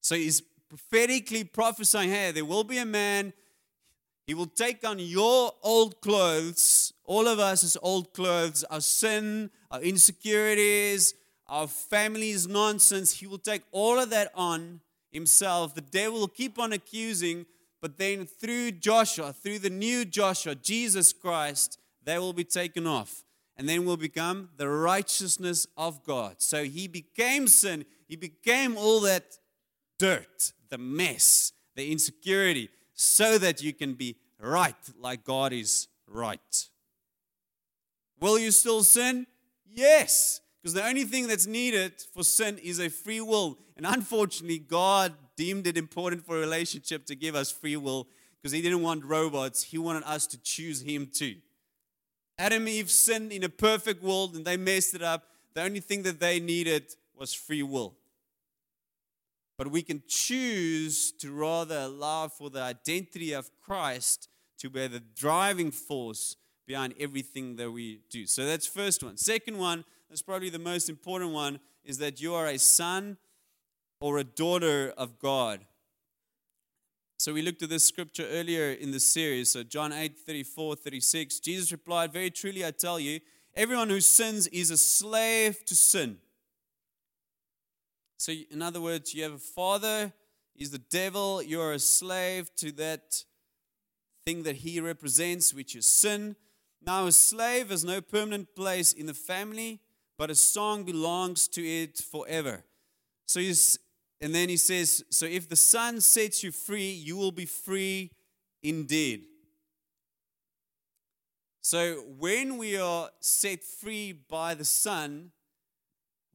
So 0.01 0.15
he's 0.15 0.41
prophetically 0.67 1.43
prophesying 1.43 2.09
hey, 2.09 2.31
there 2.31 2.45
will 2.45 2.63
be 2.63 2.79
a 2.79 2.88
man, 2.88 3.33
he 4.25 4.33
will 4.33 4.47
take 4.47 4.83
on 4.83 4.97
your 4.97 5.51
old 5.62 6.01
clothes, 6.01 6.91
all 7.03 7.27
of 7.27 7.38
us 7.38 7.63
as 7.63 7.77
old 7.83 8.13
clothes, 8.13 8.63
our 8.63 8.81
sin, 8.81 9.51
our 9.69 9.81
insecurities, 9.83 11.13
our 11.45 11.67
family's 11.67 12.47
nonsense. 12.47 13.13
He 13.13 13.27
will 13.27 13.38
take 13.38 13.62
all 13.71 13.99
of 13.99 14.09
that 14.09 14.31
on 14.33 14.79
himself. 15.12 15.75
The 15.75 15.81
devil 15.81 16.21
will 16.21 16.27
keep 16.27 16.57
on 16.57 16.73
accusing, 16.73 17.45
but 17.79 17.99
then 17.99 18.25
through 18.25 18.71
Joshua, 18.71 19.33
through 19.33 19.59
the 19.59 19.69
new 19.69 20.03
Joshua, 20.03 20.55
Jesus 20.55 21.13
Christ, 21.13 21.79
they 22.10 22.17
will 22.17 22.34
be 22.34 22.43
taken 22.43 22.88
off. 22.88 23.24
And 23.56 23.67
then 23.67 23.86
will 23.86 23.98
become 23.98 24.50
the 24.58 24.69
righteousness 24.69 25.67
of 25.76 26.04
God. 26.06 26.36
So 26.38 26.63
he 26.63 26.88
became 26.88 27.48
sin. 27.48 27.86
He 28.08 28.15
became 28.15 28.78
all 28.78 29.02
that 29.02 29.38
dirt, 29.98 30.54
the 30.69 30.78
mess, 30.78 31.52
the 31.76 31.91
insecurity, 31.91 32.69
so 32.93 33.38
that 33.38 33.62
you 33.62 33.74
can 33.74 33.93
be 33.93 34.15
right 34.39 34.76
like 34.98 35.26
God 35.26 35.52
is 35.52 35.89
right. 36.08 36.67
Will 38.19 38.39
you 38.39 38.52
still 38.52 38.84
sin? 38.84 39.28
Yes. 39.69 40.39
Because 40.62 40.74
the 40.74 40.86
only 40.86 41.04
thing 41.04 41.28
that's 41.28 41.48
needed 41.48 41.93
for 42.13 42.24
sin 42.24 42.58
is 42.60 42.80
a 42.80 42.89
free 42.89 43.22
will. 43.22 43.58
And 43.78 43.86
unfortunately, 43.86 44.60
God 44.60 45.13
deemed 45.36 45.67
it 45.67 45.78
important 45.78 46.26
for 46.26 46.38
a 46.38 46.39
relationship 46.39 47.06
to 47.08 47.15
give 47.15 47.36
us 47.36 47.52
free 47.52 47.78
will 47.78 48.08
because 48.41 48.54
He 48.54 48.62
didn't 48.62 48.82
want 48.82 49.06
robots. 49.06 49.63
He 49.63 49.78
wanted 49.78 50.04
us 50.04 50.28
to 50.28 50.41
choose 50.41 50.82
Him 50.82 51.10
too. 51.13 51.36
Adam 52.39 52.62
and 52.62 52.69
Eve 52.69 52.89
sinned 52.89 53.34
in 53.34 53.43
a 53.43 53.49
perfect 53.49 54.02
world 54.02 54.34
and 54.34 54.45
they 54.45 54.56
messed 54.56 54.95
it 54.95 55.04
up. 55.04 55.25
The 55.56 55.62
only 55.62 55.82
thing 55.82 56.04
that 56.04 56.21
they 56.21 56.39
needed 56.39 56.95
was 57.13 57.34
free 57.34 57.63
will. 57.63 57.97
But 59.58 59.69
we 59.69 59.82
can 59.82 60.02
choose 60.08 61.12
to 61.19 61.34
rather 61.34 61.80
allow 61.80 62.30
for 62.30 62.49
the 62.49 62.62
identity 62.62 63.34
of 63.34 63.52
Christ 63.62 64.30
to 64.60 64.69
be 64.69 64.88
the 64.88 65.02
driving 65.02 65.69
force 65.69 66.38
behind 66.65 66.93
everything 66.97 67.58
that 67.58 67.71
we 67.71 67.99
do. 68.10 68.25
So 68.25 68.45
that's 68.45 68.65
first 68.65 69.04
one. 69.04 69.17
Second 69.17 69.58
one, 69.58 69.84
that's 70.08 70.21
probably 70.21 70.49
the 70.49 70.60
most 70.60 70.88
important 70.88 71.32
one, 71.32 71.60
is 71.84 71.97
that 71.97 72.21
you 72.21 72.34
are 72.36 72.47
a 72.47 72.58
son 72.58 73.17
or 73.99 74.17
a 74.17 74.23
daughter 74.23 74.93
of 74.97 75.19
God. 75.19 75.65
So 77.19 77.34
we 77.34 77.41
looked 77.41 77.62
at 77.62 77.69
this 77.69 77.86
scripture 77.86 78.25
earlier 78.32 78.71
in 78.71 78.91
the 78.91 78.99
series. 78.99 79.51
So 79.51 79.62
John 79.62 79.91
8, 79.91 80.17
34, 80.17 80.77
36. 80.77 81.41
Jesus 81.41 81.69
replied, 81.69 82.13
Very 82.13 82.32
truly 82.32 82.65
I 82.65 82.71
tell 82.71 82.97
you, 82.97 83.19
everyone 83.58 83.89
who 83.89 83.99
sins 83.99 84.47
is 84.47 84.71
a 84.71 84.77
slave 84.77 85.65
to 85.65 85.75
sin. 85.75 86.17
So, 88.15 88.32
in 88.49 88.62
other 88.62 88.79
words, 88.79 89.13
you 89.13 89.23
have 89.23 89.34
a 89.34 89.38
father, 89.38 90.13
he's 90.55 90.71
the 90.71 90.77
devil, 90.77 91.41
you're 91.41 91.73
a 91.73 91.79
slave 91.79 92.55
to 92.55 92.71
that 92.73 93.25
thing 94.25 94.43
that 94.43 94.58
he 94.58 94.79
represents, 94.79 95.53
which 95.53 95.75
is 95.75 95.86
sin. 95.86 96.38
Now, 96.82 97.05
a 97.05 97.12
slave 97.12 97.69
has 97.69 97.84
no 97.84 97.99
permanent 97.99 98.55
place 98.55 98.93
in 98.93 99.08
the 99.08 99.13
family, 99.13 99.82
but 100.17 100.29
a 100.29 100.36
song 100.36 100.84
belongs 100.84 101.49
to 101.49 101.62
it 101.62 101.97
forever. 101.97 102.63
So 103.25 103.41
he's, 103.41 103.77
and 104.21 104.36
then 104.36 104.49
he 104.49 104.58
says, 104.58 105.03
So 105.10 105.25
if 105.25 105.47
the 105.47 105.55
Son 105.55 106.01
sets 106.01 106.43
you 106.43 106.51
free, 106.51 106.91
you 106.91 107.15
will 107.15 107.32
be 107.32 107.45
free 107.45 108.12
indeed. 108.62 109.23
So 111.62 112.03
when 112.17 112.58
we 112.58 112.77
are 112.77 113.10
set 113.19 113.63
free 113.63 114.13
by 114.13 114.55
the 114.55 114.65
Son, 114.65 115.32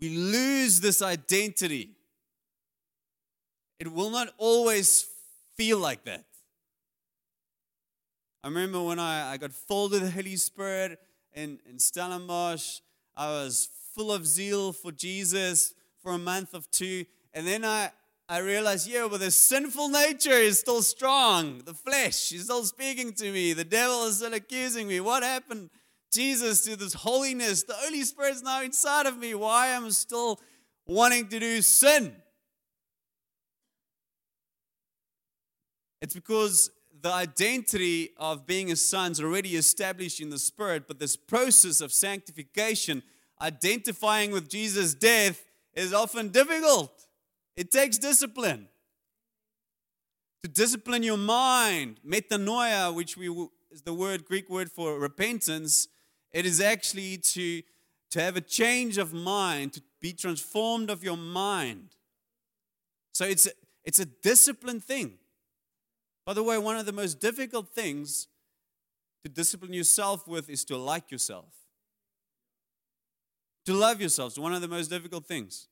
we 0.01 0.17
lose 0.17 0.81
this 0.81 1.03
identity. 1.03 1.91
It 3.79 3.91
will 3.91 4.11
not 4.11 4.29
always 4.39 5.07
feel 5.57 5.79
like 5.79 6.05
that. 6.05 6.25
I 8.43 8.49
remember 8.49 8.83
when 8.83 8.99
I, 8.99 9.33
I 9.33 9.37
got 9.37 9.53
filled 9.53 9.93
with 9.93 10.03
the 10.03 10.11
Holy 10.11 10.37
Spirit 10.37 10.99
in, 11.33 11.59
in 11.69 11.79
Stellenbosch, 11.79 12.81
I 13.17 13.29
was 13.29 13.69
full 13.95 14.13
of 14.13 14.27
zeal 14.27 14.73
for 14.73 14.93
Jesus 14.93 15.75
for 16.03 16.13
a 16.13 16.19
month 16.19 16.55
of 16.55 16.71
two. 16.71 17.07
And 17.35 17.47
then 17.47 17.65
I, 17.65 17.91
I 18.29 18.39
realized, 18.39 18.89
yeah, 18.89 19.07
but 19.11 19.21
the 19.21 19.31
sinful 19.31 19.89
nature 19.89 20.31
is 20.31 20.61
still 20.61 20.83
strong. 20.83 21.63
The 21.65 21.75
flesh 21.75 22.33
is 22.33 22.45
still 22.45 22.65
speaking 22.65 23.13
to 23.15 23.33
me. 23.33 23.53
The 23.53 23.65
devil 23.65 24.07
is 24.07 24.19
still 24.19 24.33
accusing 24.33 24.87
me. 24.89 25.01
What 25.01 25.23
happened, 25.25 25.71
Jesus, 26.13 26.63
to 26.65 26.77
this 26.77 26.95
holiness? 26.95 27.65
The 27.65 27.75
Holy 27.75 28.03
Spirit's 28.03 28.43
now 28.43 28.63
inside 28.63 29.07
of 29.07 29.19
me. 29.19 29.35
Why 29.35 29.67
am 29.69 29.87
I 29.87 29.89
still 29.91 30.41
wanting 30.87 31.27
to 31.29 31.41
do 31.41 31.61
sin? 31.61 32.15
It's 36.01 36.15
because 36.15 36.71
the 37.03 37.13
identity 37.13 38.11
of 38.17 38.47
being 38.47 38.71
a 38.71 38.77
son 38.77 39.13
is 39.13 39.21
already 39.21 39.57
established 39.57 40.21
in 40.21 40.31
the 40.31 40.39
spirit, 40.39 40.85
but 40.87 40.99
this 40.99 41.17
process 41.17 41.81
of 41.81 41.93
sanctification, 41.93 43.03
identifying 43.41 44.31
with 44.31 44.49
Jesus' 44.49 44.95
death, 44.95 45.45
is 45.75 45.93
often 45.93 46.29
difficult. 46.29 47.04
It 47.57 47.71
takes 47.71 47.99
discipline. 47.99 48.69
To 50.43 50.49
discipline 50.49 51.03
your 51.03 51.17
mind, 51.17 52.01
metanoia, 52.07 52.95
which 52.95 53.17
we, 53.17 53.29
is 53.71 53.83
the 53.83 53.95
word 53.95 54.25
Greek 54.25 54.51
word 54.51 54.71
for 54.71 54.99
repentance, 54.99 55.89
it 56.33 56.45
is 56.45 56.61
actually 56.61 57.19
to, 57.19 57.63
to 58.11 58.21
have 58.21 58.37
a 58.37 58.41
change 58.41 58.99
of 58.99 59.13
mind, 59.13 59.73
to 59.75 59.83
be 60.01 60.13
transformed 60.13 60.91
of 60.91 61.03
your 61.03 61.17
mind. 61.17 61.91
So 63.13 63.25
it's 63.25 63.47
a, 63.47 63.51
it's 63.85 64.01
a 64.01 64.05
discipline 64.05 64.81
thing. 64.81 65.15
By 66.27 66.35
the 66.35 66.43
way, 66.43 66.59
one 66.59 66.77
of 66.77 66.87
the 66.87 66.93
most 66.93 67.21
difficult 67.21 67.69
things 67.69 68.29
to 69.23 69.31
discipline 69.31 69.73
yourself 69.73 70.27
with 70.27 70.51
is 70.51 70.65
to 70.67 70.77
like 70.77 71.11
yourself. 71.11 71.55
To 73.67 73.73
love 73.73 74.01
yourself 74.01 74.33
is 74.33 74.39
one 74.39 74.53
of 74.53 74.61
the 74.61 74.69
most 74.69 74.89
difficult 74.89 75.27
things 75.27 75.69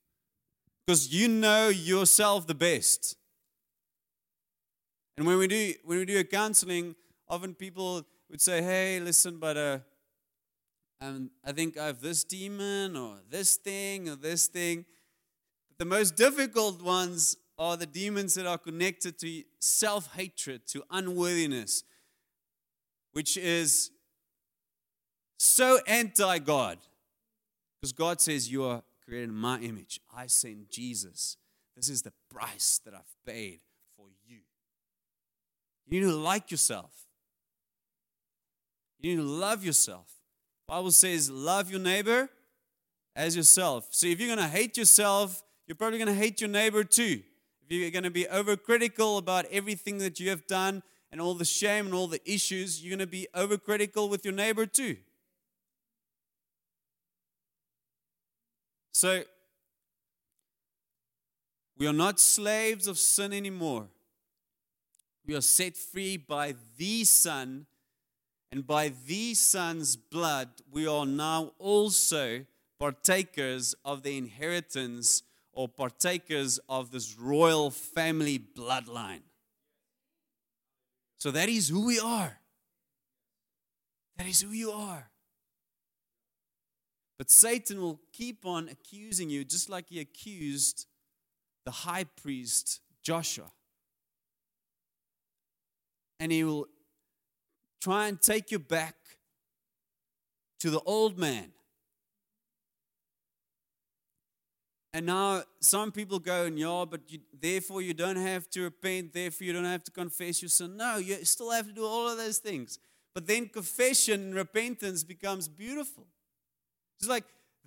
because 0.86 1.12
you 1.12 1.28
know 1.28 1.68
yourself 1.68 2.46
the 2.46 2.54
best. 2.54 3.16
And 5.16 5.26
when 5.26 5.38
we 5.38 5.46
do 5.46 5.74
when 5.84 5.98
we 5.98 6.04
do 6.04 6.18
a 6.18 6.24
counseling, 6.24 6.94
often 7.28 7.54
people 7.54 8.02
would 8.30 8.40
say, 8.40 8.62
"Hey, 8.62 9.00
listen, 9.00 9.38
but 9.38 9.56
uh, 9.56 9.78
um, 11.00 11.30
I 11.44 11.52
think 11.52 11.78
I 11.78 11.86
have 11.86 12.00
this 12.00 12.24
demon 12.24 12.96
or 12.96 13.18
this 13.28 13.56
thing 13.56 14.08
or 14.08 14.16
this 14.16 14.46
thing." 14.46 14.84
But 15.68 15.78
the 15.78 15.84
most 15.84 16.16
difficult 16.16 16.82
ones 16.82 17.36
are 17.58 17.76
the 17.76 17.86
demons 17.86 18.34
that 18.34 18.46
are 18.46 18.58
connected 18.58 19.18
to 19.20 19.42
self 19.60 20.14
hatred, 20.14 20.66
to 20.68 20.82
unworthiness, 20.90 21.84
which 23.12 23.36
is 23.36 23.90
so 25.38 25.78
anti 25.86 26.38
God. 26.38 26.78
Because 27.80 27.92
God 27.92 28.20
says, 28.20 28.50
You 28.50 28.64
are 28.64 28.82
created 29.04 29.30
in 29.30 29.34
my 29.34 29.58
image. 29.58 30.00
I 30.14 30.26
sent 30.26 30.70
Jesus. 30.70 31.36
This 31.76 31.88
is 31.88 32.02
the 32.02 32.12
price 32.30 32.80
that 32.84 32.94
I've 32.94 33.16
paid 33.26 33.60
for 33.96 34.06
you. 34.26 34.38
You 35.86 36.00
need 36.00 36.06
to 36.06 36.16
like 36.16 36.50
yourself. 36.50 36.92
You 39.00 39.10
need 39.10 39.22
to 39.22 39.28
love 39.28 39.64
yourself. 39.64 40.08
Bible 40.68 40.90
says, 40.90 41.30
love 41.30 41.70
your 41.70 41.80
neighbor 41.80 42.28
as 43.16 43.36
yourself. 43.36 43.88
So 43.90 44.06
if 44.06 44.20
you're 44.20 44.34
going 44.34 44.38
to 44.38 44.54
hate 44.54 44.76
yourself, 44.76 45.42
you're 45.66 45.76
probably 45.76 45.98
going 45.98 46.08
to 46.08 46.14
hate 46.14 46.40
your 46.40 46.50
neighbor 46.50 46.84
too. 46.84 47.22
If 47.62 47.70
you're 47.70 47.90
going 47.90 48.04
to 48.04 48.10
be 48.10 48.24
overcritical 48.24 49.18
about 49.18 49.46
everything 49.50 49.98
that 49.98 50.20
you 50.20 50.30
have 50.30 50.46
done 50.46 50.82
and 51.10 51.20
all 51.20 51.34
the 51.34 51.44
shame 51.44 51.86
and 51.86 51.94
all 51.94 52.06
the 52.06 52.20
issues, 52.30 52.82
you're 52.82 52.96
going 52.96 53.06
to 53.06 53.10
be 53.10 53.26
overcritical 53.34 54.08
with 54.08 54.24
your 54.24 54.34
neighbor 54.34 54.66
too. 54.66 54.96
So, 59.02 59.24
we 61.76 61.88
are 61.88 61.92
not 61.92 62.20
slaves 62.20 62.86
of 62.86 62.98
sin 62.98 63.32
anymore. 63.32 63.88
We 65.26 65.34
are 65.34 65.40
set 65.40 65.76
free 65.76 66.16
by 66.16 66.54
the 66.78 67.02
Son, 67.02 67.66
and 68.52 68.64
by 68.64 68.92
the 69.04 69.34
Son's 69.34 69.96
blood, 69.96 70.50
we 70.70 70.86
are 70.86 71.04
now 71.04 71.50
also 71.58 72.46
partakers 72.78 73.74
of 73.84 74.04
the 74.04 74.16
inheritance 74.16 75.24
or 75.52 75.66
partakers 75.66 76.60
of 76.68 76.92
this 76.92 77.18
royal 77.18 77.72
family 77.72 78.38
bloodline. 78.38 79.22
So 81.18 81.32
that 81.32 81.48
is 81.48 81.70
who 81.70 81.86
we 81.86 81.98
are. 81.98 82.38
That 84.16 84.28
is 84.28 84.42
who 84.42 84.50
you 84.50 84.70
are. 84.70 85.11
But 87.18 87.30
Satan 87.30 87.80
will 87.80 88.00
keep 88.12 88.44
on 88.44 88.68
accusing 88.68 89.30
you 89.30 89.44
just 89.44 89.68
like 89.68 89.88
he 89.88 90.00
accused 90.00 90.86
the 91.64 91.70
high 91.70 92.04
priest 92.04 92.80
Joshua. 93.02 93.50
And 96.18 96.32
he 96.32 96.44
will 96.44 96.66
try 97.80 98.08
and 98.08 98.20
take 98.20 98.50
you 98.50 98.58
back 98.58 98.94
to 100.60 100.70
the 100.70 100.80
old 100.80 101.18
man. 101.18 101.52
And 104.94 105.06
now 105.06 105.42
some 105.60 105.90
people 105.90 106.18
go, 106.18 106.44
and 106.44 106.58
yeah, 106.58 106.84
but 106.88 107.00
you, 107.08 107.20
therefore 107.32 107.80
you 107.80 107.94
don't 107.94 108.16
have 108.16 108.48
to 108.50 108.62
repent, 108.62 109.14
therefore 109.14 109.46
you 109.46 109.52
don't 109.52 109.64
have 109.64 109.82
to 109.84 109.90
confess 109.90 110.42
your 110.42 110.50
sin. 110.50 110.76
No, 110.76 110.98
you 110.98 111.24
still 111.24 111.50
have 111.50 111.66
to 111.66 111.72
do 111.72 111.84
all 111.84 112.08
of 112.10 112.18
those 112.18 112.38
things. 112.38 112.78
But 113.14 113.26
then 113.26 113.48
confession 113.48 114.20
and 114.20 114.34
repentance 114.34 115.02
becomes 115.02 115.48
beautiful. 115.48 116.06
It's 117.02 117.08
like, 117.08 117.24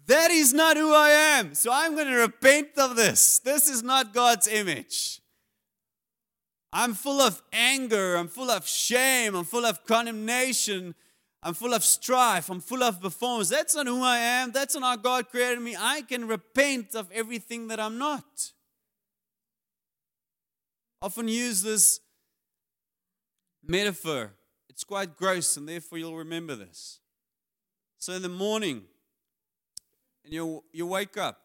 that 0.07 0.31
is 0.31 0.53
not 0.53 0.77
who 0.77 0.93
I 0.93 1.09
am. 1.09 1.55
So 1.55 1.69
I'm 1.69 1.93
going 1.93 2.07
to 2.07 2.15
repent 2.15 2.69
of 2.77 2.95
this. 2.95 3.39
This 3.39 3.67
is 3.67 3.83
not 3.83 4.13
God's 4.13 4.47
image. 4.47 5.19
I'm 6.71 6.93
full 6.93 7.19
of 7.19 7.41
anger. 7.51 8.15
I'm 8.15 8.29
full 8.29 8.49
of 8.49 8.65
shame. 8.65 9.35
I'm 9.35 9.43
full 9.43 9.65
of 9.65 9.85
condemnation. 9.85 10.95
I'm 11.43 11.53
full 11.53 11.73
of 11.73 11.83
strife. 11.83 12.49
I'm 12.49 12.61
full 12.61 12.81
of 12.81 13.01
performance. 13.01 13.49
That's 13.49 13.75
not 13.75 13.87
who 13.87 14.01
I 14.03 14.19
am. 14.19 14.53
That's 14.53 14.73
not 14.73 14.83
how 14.83 14.95
God 14.95 15.29
created 15.29 15.59
me. 15.59 15.75
I 15.77 16.03
can 16.03 16.29
repent 16.29 16.95
of 16.95 17.11
everything 17.11 17.67
that 17.67 17.79
I'm 17.79 17.97
not. 17.97 18.53
Often 21.01 21.27
use 21.27 21.61
this 21.61 21.99
metaphor. 23.67 24.31
It's 24.69 24.85
quite 24.85 25.17
gross, 25.17 25.57
and 25.57 25.67
therefore 25.67 25.97
you'll 25.97 26.15
remember 26.15 26.55
this. 26.55 26.99
So 27.97 28.13
in 28.13 28.21
the 28.21 28.29
morning, 28.29 28.83
and 30.25 30.33
you 30.33 30.63
you 30.73 30.85
wake 30.85 31.17
up, 31.17 31.39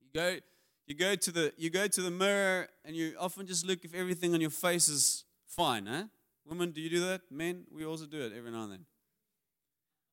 you 0.00 0.08
go 0.14 0.38
you 0.86 0.94
go 0.94 1.14
to 1.14 1.30
the 1.30 1.52
you 1.58 1.68
go 1.68 1.86
to 1.86 2.00
the 2.00 2.10
mirror, 2.10 2.68
and 2.84 2.96
you 2.96 3.14
often 3.20 3.46
just 3.46 3.66
look 3.66 3.84
if 3.84 3.94
everything 3.94 4.32
on 4.32 4.40
your 4.40 4.50
face 4.50 4.88
is 4.88 5.24
fine, 5.46 5.86
huh? 5.86 6.04
Women, 6.46 6.70
do 6.70 6.80
you 6.80 6.90
do 6.90 7.00
that? 7.00 7.22
Men, 7.30 7.64
we 7.74 7.84
also 7.84 8.06
do 8.06 8.20
it 8.20 8.32
every 8.36 8.50
now 8.50 8.64
and 8.64 8.72
then. 8.72 8.86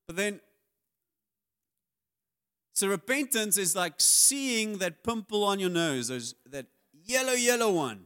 But 0.07 0.15
then, 0.15 0.39
so 2.73 2.87
repentance 2.87 3.57
is 3.57 3.75
like 3.75 3.95
seeing 3.97 4.77
that 4.79 5.03
pimple 5.03 5.43
on 5.43 5.59
your 5.59 5.69
nose, 5.69 6.07
those, 6.07 6.35
that 6.49 6.67
yellow, 7.05 7.33
yellow 7.33 7.71
one. 7.71 8.05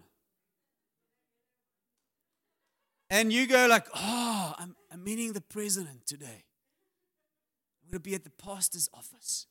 And 3.09 3.31
you 3.31 3.47
go 3.47 3.67
like, 3.67 3.87
oh, 3.95 4.55
I'm, 4.57 4.75
I'm 4.91 5.03
meeting 5.03 5.33
the 5.33 5.41
president 5.41 6.07
today. 6.07 6.43
I'm 7.85 7.91
going 7.91 8.01
to 8.01 8.09
be 8.09 8.15
at 8.15 8.23
the 8.23 8.31
pastor's 8.31 8.89
office. 8.93 9.45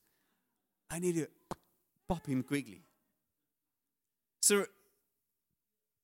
I 0.90 0.98
need 0.98 1.14
to 1.14 1.28
pop 2.08 2.26
him 2.26 2.42
quickly. 2.42 2.82
So 4.42 4.66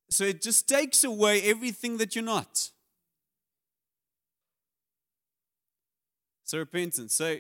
so 0.09 0.25
it 0.25 0.43
just 0.43 0.69
takes 0.69 1.05
away 1.05 1.43
everything 1.43 1.99
that 1.99 2.17
you're 2.17 2.25
not. 2.25 2.71
So 6.45 6.59
repentance. 6.59 7.15
So 7.15 7.39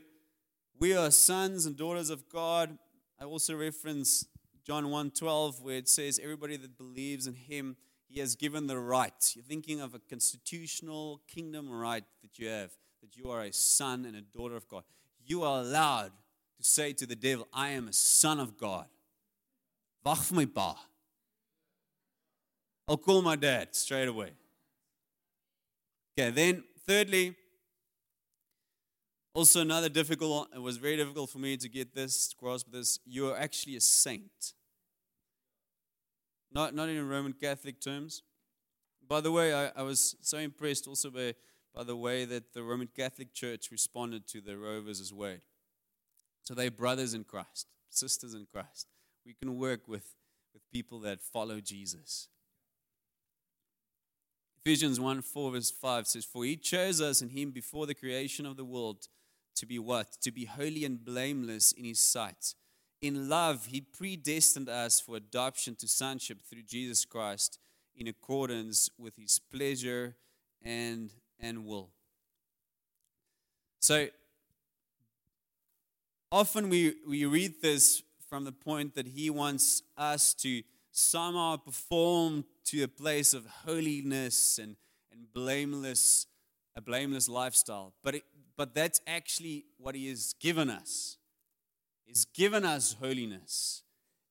we 0.78 0.96
are 0.96 1.10
sons 1.10 1.66
and 1.66 1.76
daughters 1.76 2.10
of 2.10 2.28
God. 2.28 2.78
I 3.20 3.24
also 3.24 3.56
reference 3.56 4.26
John 4.64 4.84
1:12 4.84 5.60
where 5.60 5.76
it 5.76 5.88
says 5.88 6.20
everybody 6.22 6.56
that 6.56 6.78
believes 6.78 7.26
in 7.26 7.34
him 7.34 7.76
he 8.06 8.20
has 8.20 8.36
given 8.36 8.66
the 8.66 8.78
right. 8.78 9.32
You're 9.34 9.44
thinking 9.44 9.80
of 9.80 9.94
a 9.94 9.98
constitutional 9.98 11.22
kingdom 11.28 11.70
right 11.70 12.04
that 12.22 12.38
you 12.38 12.48
have, 12.48 12.72
that 13.00 13.16
you 13.16 13.30
are 13.30 13.42
a 13.42 13.52
son 13.52 14.04
and 14.04 14.16
a 14.16 14.20
daughter 14.20 14.56
of 14.56 14.68
God. 14.68 14.84
You 15.24 15.42
are 15.42 15.60
allowed 15.60 16.12
to 16.58 16.64
say 16.64 16.92
to 16.92 17.06
the 17.06 17.16
devil, 17.16 17.48
I 17.52 17.70
am 17.70 17.88
a 17.88 17.92
son 17.92 18.40
of 18.40 18.58
God. 18.58 18.86
Wag 20.04 20.18
vir 20.18 20.46
pa. 20.46 20.76
I'll 22.88 22.96
call 22.96 23.22
my 23.22 23.36
dad 23.36 23.74
straight 23.74 24.08
away. 24.08 24.32
Okay, 26.18 26.30
then 26.30 26.64
thirdly, 26.86 27.36
also 29.32 29.60
another 29.60 29.88
difficult 29.88 30.48
it 30.54 30.60
was 30.60 30.76
very 30.76 30.96
difficult 30.96 31.30
for 31.30 31.38
me 31.38 31.56
to 31.56 31.68
get 31.68 31.94
this 31.94 32.28
to 32.28 32.36
grasp 32.36 32.66
this. 32.72 32.98
You 33.06 33.30
are 33.30 33.38
actually 33.38 33.76
a 33.76 33.80
saint. 33.80 34.54
Not 36.52 36.74
not 36.74 36.88
in 36.88 37.08
Roman 37.08 37.32
Catholic 37.32 37.80
terms. 37.80 38.22
By 39.06 39.20
the 39.20 39.32
way, 39.32 39.54
I, 39.54 39.70
I 39.76 39.82
was 39.82 40.16
so 40.20 40.38
impressed 40.38 40.86
also 40.86 41.10
by, 41.10 41.34
by 41.74 41.84
the 41.84 41.96
way 41.96 42.24
that 42.24 42.52
the 42.52 42.62
Roman 42.62 42.88
Catholic 42.88 43.32
Church 43.32 43.70
responded 43.70 44.26
to 44.28 44.40
the 44.40 44.56
Rovers 44.56 45.00
as 45.00 45.12
well. 45.12 45.38
So 46.42 46.54
they're 46.54 46.70
brothers 46.70 47.14
in 47.14 47.24
Christ, 47.24 47.66
sisters 47.88 48.34
in 48.34 48.46
Christ. 48.52 48.86
We 49.24 49.34
can 49.34 49.58
work 49.58 49.86
with, 49.86 50.14
with 50.52 50.68
people 50.72 51.00
that 51.00 51.22
follow 51.22 51.60
Jesus. 51.60 52.28
Ephesians 54.64 55.00
1 55.00 55.22
4 55.22 55.52
verse 55.52 55.70
5 55.70 56.06
says, 56.06 56.24
For 56.24 56.44
he 56.44 56.56
chose 56.56 57.00
us 57.00 57.22
in 57.22 57.30
him 57.30 57.50
before 57.50 57.86
the 57.86 57.94
creation 57.94 58.44
of 58.46 58.56
the 58.56 58.64
world 58.64 59.08
to 59.56 59.66
be 59.66 59.78
what? 59.78 60.12
To 60.22 60.30
be 60.30 60.44
holy 60.44 60.84
and 60.84 61.04
blameless 61.04 61.72
in 61.72 61.84
his 61.84 62.00
sight. 62.00 62.54
In 63.00 63.28
love, 63.28 63.66
he 63.66 63.80
predestined 63.80 64.68
us 64.68 65.00
for 65.00 65.16
adoption 65.16 65.74
to 65.76 65.88
sonship 65.88 66.42
through 66.42 66.62
Jesus 66.62 67.04
Christ 67.04 67.58
in 67.96 68.06
accordance 68.06 68.90
with 68.98 69.16
his 69.16 69.38
pleasure 69.38 70.16
and, 70.62 71.10
and 71.40 71.66
will. 71.66 71.90
So 73.80 74.08
often 76.30 76.68
we, 76.68 76.94
we 77.06 77.24
read 77.24 77.62
this 77.62 78.02
from 78.28 78.44
the 78.44 78.52
point 78.52 78.94
that 78.94 79.08
he 79.08 79.30
wants 79.30 79.82
us 79.96 80.34
to 80.34 80.62
somehow 80.92 81.56
perform 81.56 82.44
to 82.66 82.82
a 82.82 82.88
place 82.88 83.34
of 83.34 83.46
holiness 83.64 84.58
and, 84.58 84.76
and 85.12 85.32
blameless, 85.32 86.26
a 86.76 86.80
blameless 86.80 87.28
lifestyle. 87.28 87.94
But, 88.02 88.16
it, 88.16 88.24
but 88.56 88.74
that's 88.74 89.00
actually 89.06 89.64
what 89.78 89.94
He 89.94 90.08
has 90.08 90.34
given 90.40 90.70
us. 90.70 91.16
He's 92.04 92.24
given 92.24 92.64
us 92.64 92.96
holiness. 93.00 93.82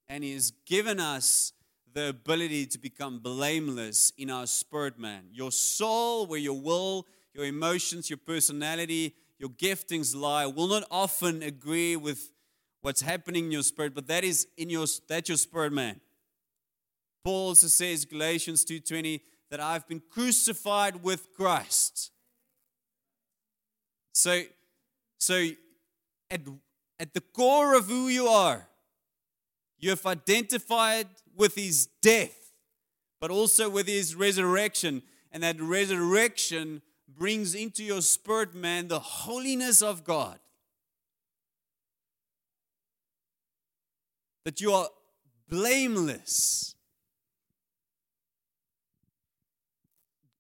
And 0.07 0.23
He 0.23 0.33
has 0.33 0.51
given 0.65 0.99
us 0.99 1.53
the 1.93 2.09
ability 2.09 2.65
to 2.67 2.77
become 2.77 3.19
blameless 3.19 4.13
in 4.17 4.29
our 4.29 4.47
spirit 4.47 4.99
man. 4.99 5.25
Your 5.31 5.51
soul, 5.51 6.25
where 6.25 6.39
your 6.39 6.59
will, 6.59 7.05
your 7.33 7.45
emotions, 7.45 8.09
your 8.09 8.17
personality, 8.17 9.15
your 9.37 9.49
giftings 9.49 10.15
lie, 10.15 10.45
will 10.45 10.67
not 10.67 10.83
often 10.91 11.41
agree 11.41 11.95
with 11.95 12.31
what's 12.81 13.01
happening 13.01 13.45
in 13.45 13.51
your 13.51 13.63
spirit, 13.63 13.95
but 13.95 14.07
that 14.07 14.23
is 14.23 14.47
in 14.57 14.69
your 14.69 14.85
that's 15.07 15.29
your 15.29 15.37
spirit 15.37 15.73
man. 15.73 15.99
Paul 17.23 17.49
also 17.49 17.67
says, 17.67 18.05
Galatians 18.05 18.63
2:20, 18.65 19.21
that 19.49 19.59
I've 19.59 19.87
been 19.87 20.01
crucified 20.09 21.03
with 21.03 21.33
Christ. 21.35 22.11
So, 24.13 24.43
so 25.19 25.49
at, 26.29 26.41
at 26.99 27.13
the 27.13 27.21
core 27.21 27.75
of 27.75 27.85
who 27.87 28.07
you 28.07 28.27
are, 28.27 28.68
you 29.79 29.89
have 29.89 30.05
identified 30.05 31.07
with 31.35 31.55
his 31.55 31.87
death, 32.01 32.51
but 33.19 33.31
also 33.31 33.69
with 33.69 33.87
his 33.87 34.15
resurrection. 34.15 35.01
And 35.31 35.43
that 35.43 35.59
resurrection 35.59 36.81
brings 37.07 37.55
into 37.55 37.83
your 37.83 38.01
spirit, 38.01 38.53
man, 38.53 38.87
the 38.87 38.99
holiness 38.99 39.81
of 39.81 40.03
God. 40.03 40.39
That 44.45 44.59
you 44.61 44.73
are 44.73 44.87
blameless. 45.47 46.75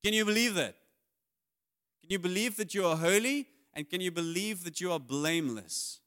Can 0.03 0.13
you 0.13 0.25
believe 0.25 0.55
that? 0.55 0.75
Can 2.01 2.09
you 2.09 2.19
believe 2.19 2.57
that 2.57 2.73
you 2.73 2.85
are 2.85 2.95
holy? 2.95 3.47
And 3.73 3.89
can 3.89 4.01
you 4.01 4.11
believe 4.11 4.63
that 4.63 4.81
you 4.81 4.91
are 4.91 4.99
blameless? 4.99 5.99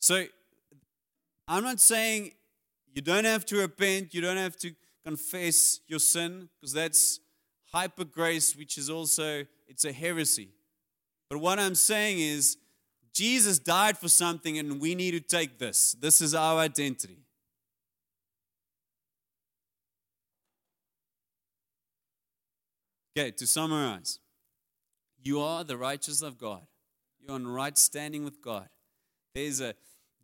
So, 0.00 0.24
I'm 1.46 1.62
not 1.62 1.80
saying 1.80 2.32
you 2.94 3.02
don't 3.02 3.24
have 3.24 3.44
to 3.46 3.58
repent, 3.58 4.14
you 4.14 4.20
don't 4.20 4.36
have 4.36 4.56
to 4.58 4.72
confess 5.04 5.80
your 5.86 5.98
sin, 5.98 6.48
because 6.60 6.72
that's 6.72 7.20
hyper 7.72 8.04
grace, 8.04 8.56
which 8.56 8.78
is 8.78 8.90
also 8.90 9.44
it's 9.68 9.84
a 9.84 9.92
heresy. 9.92 10.48
But 11.28 11.38
what 11.38 11.58
I'm 11.58 11.74
saying 11.74 12.18
is 12.18 12.56
Jesus 13.12 13.58
died 13.58 13.98
for 13.98 14.08
something 14.08 14.58
and 14.58 14.80
we 14.80 14.94
need 14.94 15.12
to 15.12 15.20
take 15.20 15.58
this. 15.58 15.92
This 16.00 16.20
is 16.20 16.34
our 16.34 16.58
identity. 16.58 17.18
Okay, 23.16 23.32
to 23.32 23.46
summarize, 23.46 24.18
you 25.22 25.40
are 25.40 25.64
the 25.64 25.76
righteous 25.76 26.22
of 26.22 26.38
God. 26.38 26.62
You're 27.20 27.36
in 27.36 27.46
right 27.46 27.76
standing 27.76 28.24
with 28.24 28.40
God. 28.42 28.68
There's 29.34 29.60
a 29.60 29.74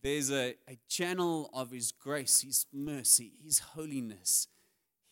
there's 0.03 0.31
a, 0.31 0.55
a 0.69 0.79
channel 0.89 1.51
of 1.53 1.71
His 1.71 1.93
grace, 1.93 2.43
His 2.43 2.67
mercy, 2.73 3.33
His 3.45 3.59
holiness, 3.59 4.49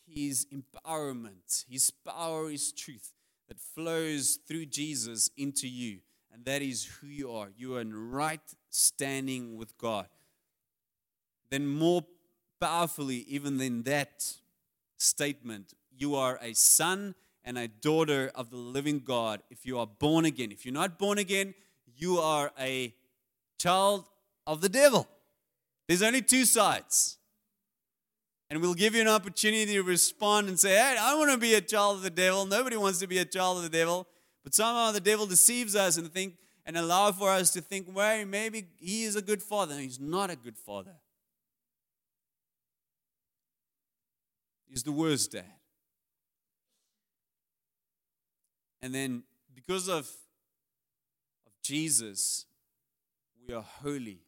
His 0.07 0.47
empowerment, 0.53 1.65
His 1.69 1.91
power, 1.91 2.49
His 2.49 2.71
truth 2.71 3.13
that 3.47 3.59
flows 3.59 4.39
through 4.47 4.67
Jesus 4.67 5.29
into 5.37 5.67
you. 5.67 5.99
And 6.33 6.43
that 6.45 6.61
is 6.61 6.85
who 6.85 7.07
you 7.07 7.31
are. 7.31 7.49
You 7.55 7.75
are 7.75 7.81
in 7.81 8.11
right 8.11 8.41
standing 8.69 9.55
with 9.55 9.77
God. 9.77 10.07
Then, 11.49 11.67
more 11.67 12.05
powerfully, 12.59 13.25
even 13.29 13.57
than 13.57 13.83
that 13.83 14.33
statement, 14.97 15.73
you 15.97 16.15
are 16.15 16.39
a 16.41 16.53
son 16.53 17.15
and 17.43 17.57
a 17.57 17.67
daughter 17.67 18.31
of 18.35 18.49
the 18.49 18.57
living 18.57 18.99
God 18.99 19.41
if 19.49 19.65
you 19.65 19.79
are 19.79 19.87
born 19.87 20.25
again. 20.25 20.51
If 20.51 20.65
you're 20.65 20.73
not 20.73 20.97
born 20.97 21.19
again, 21.19 21.53
you 21.95 22.17
are 22.17 22.51
a 22.59 22.93
child 23.57 24.05
of 24.47 24.61
the 24.61 24.69
devil. 24.69 25.07
There's 25.87 26.01
only 26.01 26.21
two 26.21 26.45
sides. 26.45 27.17
And 28.49 28.61
we'll 28.61 28.73
give 28.73 28.95
you 28.95 29.01
an 29.01 29.07
opportunity 29.07 29.73
to 29.73 29.81
respond 29.81 30.47
and 30.47 30.59
say, 30.59 30.69
Hey, 30.69 30.97
I 30.99 31.15
want 31.15 31.31
to 31.31 31.37
be 31.37 31.55
a 31.55 31.61
child 31.61 31.97
of 31.97 32.03
the 32.03 32.09
devil. 32.09 32.45
Nobody 32.45 32.77
wants 32.77 32.99
to 32.99 33.07
be 33.07 33.17
a 33.17 33.25
child 33.25 33.57
of 33.57 33.63
the 33.63 33.69
devil. 33.69 34.07
But 34.43 34.53
somehow 34.53 34.91
the 34.91 34.99
devil 34.99 35.25
deceives 35.25 35.75
us 35.75 35.97
and 35.97 36.11
think 36.11 36.35
and 36.65 36.77
allow 36.77 37.11
for 37.11 37.29
us 37.29 37.51
to 37.51 37.61
think, 37.61 37.87
well, 37.93 38.25
maybe 38.25 38.65
he 38.79 39.03
is 39.03 39.15
a 39.15 39.21
good 39.21 39.41
father. 39.41 39.77
He's 39.79 39.99
not 39.99 40.29
a 40.29 40.35
good 40.35 40.57
father. 40.57 40.95
He's 44.67 44.83
the 44.83 44.91
worst 44.91 45.31
dad. 45.31 45.45
And 48.81 48.93
then 48.93 49.23
because 49.55 49.87
of, 49.87 50.07
of 51.45 51.53
Jesus, 51.63 52.45
we 53.47 53.53
are 53.53 53.63
holy. 53.63 54.24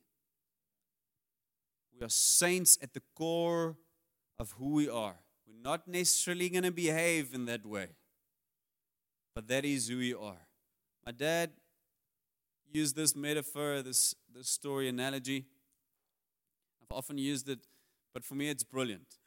We 1.99 2.05
are 2.05 2.09
saints 2.09 2.77
at 2.81 2.93
the 2.93 3.01
core 3.15 3.75
of 4.39 4.51
who 4.51 4.69
we 4.69 4.89
are. 4.89 5.15
We're 5.47 5.61
not 5.63 5.87
necessarily 5.87 6.49
going 6.49 6.63
to 6.63 6.71
behave 6.71 7.33
in 7.33 7.45
that 7.45 7.65
way, 7.65 7.87
but 9.33 9.47
that 9.47 9.65
is 9.65 9.87
who 9.87 9.97
we 9.97 10.13
are. 10.13 10.47
My 11.05 11.11
dad 11.11 11.51
used 12.71 12.95
this 12.95 13.15
metaphor, 13.15 13.81
this, 13.81 14.13
this 14.33 14.49
story 14.49 14.89
analogy. 14.89 15.45
I've 16.81 16.95
often 16.95 17.17
used 17.17 17.49
it, 17.49 17.59
but 18.13 18.23
for 18.23 18.35
me 18.35 18.49
it's 18.49 18.63
brilliant. 18.63 19.17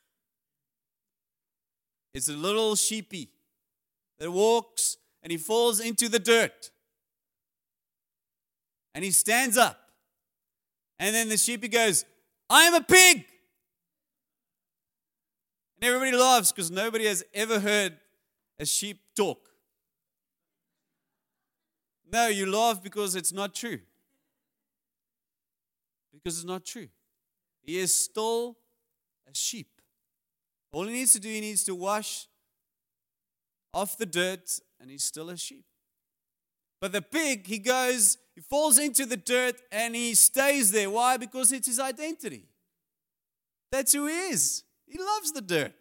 It's 2.14 2.28
a 2.28 2.34
little 2.34 2.76
sheepy 2.76 3.30
that 4.18 4.30
walks 4.30 4.96
and 5.22 5.30
he 5.30 5.38
falls 5.38 5.80
into 5.80 6.08
the 6.08 6.18
dirt. 6.18 6.70
And 8.94 9.04
he 9.04 9.10
stands 9.10 9.56
up. 9.56 9.78
And 10.98 11.14
then 11.14 11.28
the 11.28 11.36
sheepy 11.36 11.68
goes, 11.68 12.04
I 12.50 12.64
am 12.64 12.74
a 12.74 12.80
pig. 12.80 13.24
And 15.76 15.84
everybody 15.84 16.16
laughs 16.16 16.50
because 16.50 16.70
nobody 16.70 17.06
has 17.06 17.22
ever 17.32 17.60
heard 17.60 17.96
a 18.58 18.66
sheep 18.66 18.98
talk. 19.16 19.38
No, 22.12 22.26
you 22.26 22.50
laugh 22.50 22.82
because 22.82 23.14
it's 23.14 23.32
not 23.32 23.54
true. 23.54 23.78
Because 26.12 26.38
it's 26.38 26.46
not 26.46 26.64
true. 26.64 26.88
He 27.62 27.78
is 27.78 27.94
still 27.94 28.56
a 29.30 29.34
sheep. 29.34 29.68
All 30.72 30.86
he 30.86 30.92
needs 30.92 31.12
to 31.12 31.20
do, 31.20 31.28
he 31.28 31.40
needs 31.40 31.62
to 31.64 31.74
wash 31.74 32.26
off 33.72 33.96
the 33.96 34.06
dirt, 34.06 34.58
and 34.80 34.90
he's 34.90 35.04
still 35.04 35.30
a 35.30 35.36
sheep. 35.36 35.64
But 36.80 36.92
the 36.92 37.02
pig, 37.02 37.46
he 37.46 37.58
goes, 37.58 38.16
he 38.34 38.40
falls 38.40 38.78
into 38.78 39.04
the 39.04 39.16
dirt 39.16 39.60
and 39.70 39.94
he 39.94 40.14
stays 40.14 40.72
there. 40.72 40.90
Why? 40.90 41.16
Because 41.16 41.52
it's 41.52 41.66
his 41.66 41.78
identity. 41.78 42.46
That's 43.70 43.92
who 43.92 44.06
he 44.06 44.14
is. 44.14 44.64
He 44.86 44.98
loves 44.98 45.32
the 45.32 45.42
dirt. 45.42 45.74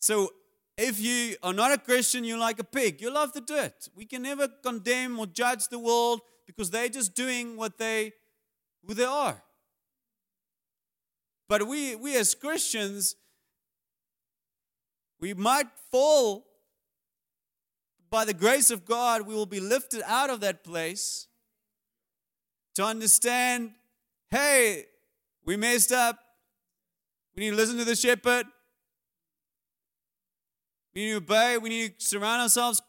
So 0.00 0.30
if 0.76 1.00
you 1.00 1.36
are 1.42 1.54
not 1.54 1.72
a 1.72 1.78
Christian, 1.78 2.24
you're 2.24 2.38
like 2.38 2.58
a 2.58 2.64
pig. 2.64 3.00
You 3.00 3.12
love 3.12 3.32
the 3.32 3.40
dirt. 3.40 3.88
We 3.94 4.04
can 4.04 4.22
never 4.22 4.46
condemn 4.48 5.18
or 5.18 5.26
judge 5.26 5.68
the 5.68 5.78
world 5.78 6.20
because 6.46 6.70
they're 6.70 6.88
just 6.88 7.14
doing 7.14 7.56
what 7.56 7.78
they 7.78 8.12
who 8.86 8.94
they 8.94 9.04
are. 9.04 9.42
But 11.48 11.66
we 11.66 11.96
we 11.96 12.16
as 12.16 12.34
Christians, 12.34 13.16
we 15.18 15.34
might 15.34 15.68
fall 15.90 16.45
by 18.10 18.24
the 18.24 18.34
grace 18.34 18.70
of 18.70 18.84
God, 18.84 19.26
we 19.26 19.34
will 19.34 19.46
be 19.46 19.60
lifted 19.60 20.02
out 20.06 20.30
of 20.30 20.40
that 20.40 20.64
place 20.64 21.26
to 22.74 22.84
understand 22.84 23.72
hey, 24.30 24.84
we 25.44 25.56
messed 25.56 25.92
up. 25.92 26.18
We 27.34 27.44
need 27.44 27.50
to 27.50 27.56
listen 27.56 27.78
to 27.78 27.84
the 27.84 27.94
shepherd. 27.94 28.46
We 30.94 31.04
need 31.04 31.10
to 31.10 31.16
obey. 31.16 31.58
We 31.58 31.68
need 31.68 31.98
to 31.98 32.04
surround 32.04 32.42
ourselves 32.42 32.82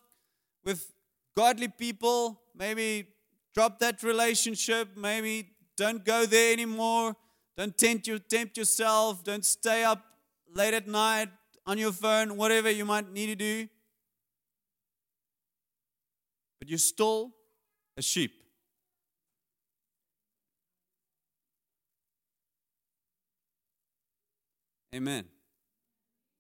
with 0.64 0.92
godly 1.36 1.68
people. 1.68 2.42
Maybe 2.56 3.08
drop 3.54 3.80
that 3.80 4.02
relationship. 4.04 4.90
Maybe 4.96 5.50
don't 5.76 6.04
go 6.04 6.26
there 6.26 6.54
anymore. 6.54 7.16
Don't 7.58 7.78
tempt, 7.78 8.08
you, 8.08 8.20
tempt 8.20 8.58
yourself. 8.58 9.24
Don't 9.24 9.46
stay 9.46 9.84
up 9.84 10.04
late 10.54 10.74
at 10.74 10.88
night 10.88 11.30
on 11.66 11.78
your 11.78 11.92
phone, 11.92 12.38
whatever 12.38 12.70
you 12.70 12.86
might 12.86 13.12
need 13.12 13.28
to 13.28 13.36
do. 13.36 13.68
But 16.68 16.72
you 16.72 16.78
stole 16.78 17.32
a 17.96 18.02
sheep. 18.02 18.44
Amen. 24.94 25.24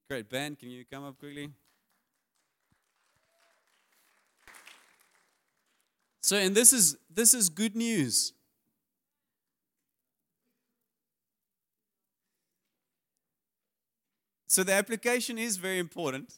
Great. 0.10 0.30
Ben, 0.30 0.58
can 0.58 0.70
you 0.70 0.84
come 0.84 1.06
up 1.06 1.18
quickly? 1.18 1.50
So, 6.20 6.36
and 6.36 6.54
this 6.54 6.74
is 6.74 6.98
this 7.10 7.34
is 7.34 7.48
good 7.48 7.78
news. 7.78 8.34
So 14.48 14.64
the 14.64 14.74
application 14.74 15.38
is 15.38 15.56
very 15.56 15.80
important. 15.80 16.38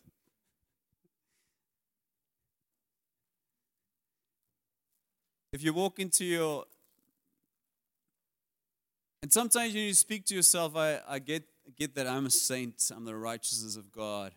If 5.52 5.64
you 5.64 5.74
walk 5.74 6.00
into 6.00 6.26
your 6.26 6.66
and 9.22 9.34
sometimes 9.34 9.76
you 9.76 9.94
speak 9.94 10.26
to 10.26 10.36
yourself, 10.36 10.76
I, 10.76 11.00
I 11.08 11.20
get 11.20 11.44
get 11.78 11.96
that 11.96 12.08
I'm 12.08 12.26
a 12.26 12.30
saint, 12.30 12.92
I'm 12.96 13.06
the 13.06 13.16
righteousness 13.16 13.76
of 13.76 13.92
God. 13.92 14.34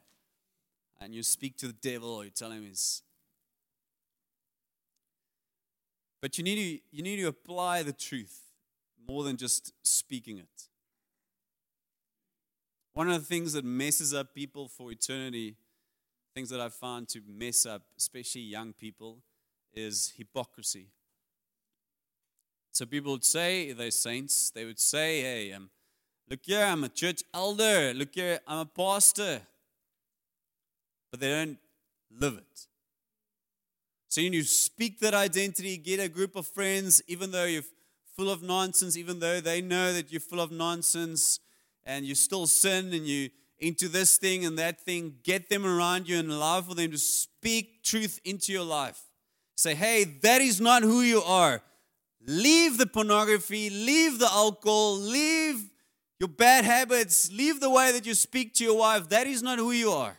And 1.00 1.14
you 1.14 1.22
speak 1.22 1.56
to 1.58 1.66
the 1.66 1.72
devil 1.72 2.10
or 2.10 2.24
you 2.24 2.30
tell 2.30 2.50
him 2.50 2.62
he's 2.62 3.02
But 6.20 6.38
you 6.38 6.44
need 6.44 6.54
to 6.54 6.96
you 6.96 7.02
need 7.02 7.16
to 7.16 7.26
apply 7.26 7.82
the 7.82 7.92
truth 7.92 8.40
more 9.08 9.24
than 9.24 9.36
just 9.36 9.72
speaking 9.82 10.38
it. 10.38 10.68
One 12.94 13.08
of 13.08 13.14
the 13.14 13.26
things 13.26 13.54
that 13.54 13.64
messes 13.64 14.14
up 14.14 14.34
people 14.34 14.68
for 14.68 14.92
eternity, 14.92 15.56
things 16.34 16.50
that 16.50 16.60
I've 16.60 16.74
found 16.74 17.08
to 17.08 17.20
mess 17.26 17.66
up, 17.66 17.82
especially 17.98 18.42
young 18.42 18.72
people, 18.72 19.18
is 19.74 20.12
hypocrisy. 20.16 20.88
So 22.72 22.86
people 22.86 23.12
would 23.12 23.24
say 23.24 23.72
they're 23.72 23.90
saints. 23.90 24.50
They 24.50 24.64
would 24.64 24.80
say, 24.80 25.20
hey, 25.20 25.52
um, 25.52 25.68
look 26.28 26.40
here, 26.42 26.64
I'm 26.64 26.84
a 26.84 26.88
church 26.88 27.22
elder. 27.34 27.92
Look 27.94 28.14
here, 28.14 28.40
I'm 28.48 28.60
a 28.60 28.66
pastor. 28.66 29.42
But 31.10 31.20
they 31.20 31.28
don't 31.28 31.58
live 32.10 32.38
it. 32.38 32.66
So 34.08 34.22
you 34.22 34.42
speak 34.42 35.00
that 35.00 35.14
identity, 35.14 35.76
get 35.76 36.00
a 36.00 36.08
group 36.08 36.34
of 36.34 36.46
friends, 36.46 37.02
even 37.06 37.30
though 37.30 37.44
you're 37.44 37.62
full 38.16 38.30
of 38.30 38.42
nonsense, 38.42 38.96
even 38.96 39.20
though 39.20 39.40
they 39.40 39.60
know 39.60 39.92
that 39.92 40.10
you're 40.10 40.20
full 40.20 40.40
of 40.40 40.50
nonsense 40.50 41.40
and 41.84 42.04
you 42.04 42.14
still 42.14 42.46
sin 42.46 42.92
and 42.92 43.06
you 43.06 43.30
into 43.58 43.88
this 43.88 44.16
thing 44.16 44.44
and 44.44 44.58
that 44.58 44.80
thing, 44.80 45.14
get 45.22 45.48
them 45.48 45.64
around 45.64 46.08
you 46.08 46.18
and 46.18 46.30
allow 46.30 46.60
for 46.60 46.74
them 46.74 46.90
to 46.90 46.98
speak 46.98 47.82
truth 47.82 48.20
into 48.24 48.52
your 48.52 48.64
life. 48.64 49.00
Say, 49.56 49.74
hey, 49.74 50.04
that 50.22 50.40
is 50.40 50.60
not 50.60 50.82
who 50.82 51.02
you 51.02 51.22
are. 51.22 51.62
Leave 52.26 52.78
the 52.78 52.86
pornography, 52.86 53.68
leave 53.68 54.18
the 54.18 54.30
alcohol, 54.30 54.96
leave 54.96 55.70
your 56.20 56.28
bad 56.28 56.64
habits, 56.64 57.32
leave 57.32 57.60
the 57.60 57.68
way 57.68 57.90
that 57.90 58.06
you 58.06 58.14
speak 58.14 58.54
to 58.54 58.64
your 58.64 58.78
wife. 58.78 59.08
That 59.08 59.26
is 59.26 59.42
not 59.42 59.58
who 59.58 59.72
you 59.72 59.90
are. 59.90 60.16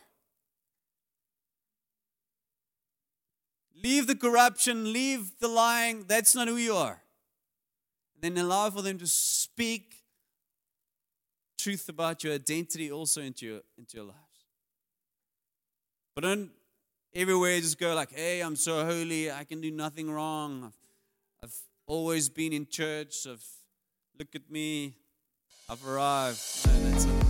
Leave 3.82 4.06
the 4.06 4.14
corruption, 4.14 4.92
leave 4.92 5.32
the 5.40 5.48
lying. 5.48 6.04
That's 6.06 6.34
not 6.34 6.48
who 6.48 6.56
you 6.56 6.74
are. 6.74 7.00
Then 8.20 8.36
allow 8.36 8.68
for 8.70 8.82
them 8.82 8.98
to 8.98 9.06
speak 9.06 9.94
truth 11.58 11.88
about 11.88 12.22
your 12.22 12.34
identity 12.34 12.92
also 12.92 13.22
into 13.22 13.46
your, 13.46 13.60
into 13.78 13.96
your 13.96 14.06
lives. 14.06 14.18
But 16.14 16.24
don't 16.24 16.50
everywhere 17.14 17.58
just 17.60 17.78
go 17.78 17.94
like, 17.94 18.12
hey, 18.12 18.40
I'm 18.40 18.56
so 18.56 18.84
holy, 18.84 19.30
I 19.30 19.44
can 19.44 19.62
do 19.62 19.70
nothing 19.70 20.10
wrong. 20.10 20.72
Always 21.86 22.30
been 22.30 22.52
in 22.54 22.66
church. 22.66 23.26
I've, 23.28 23.44
look 24.18 24.34
at 24.34 24.50
me, 24.50 24.94
I've 25.68 25.86
arrived. 25.86 26.40
No, 26.66 27.23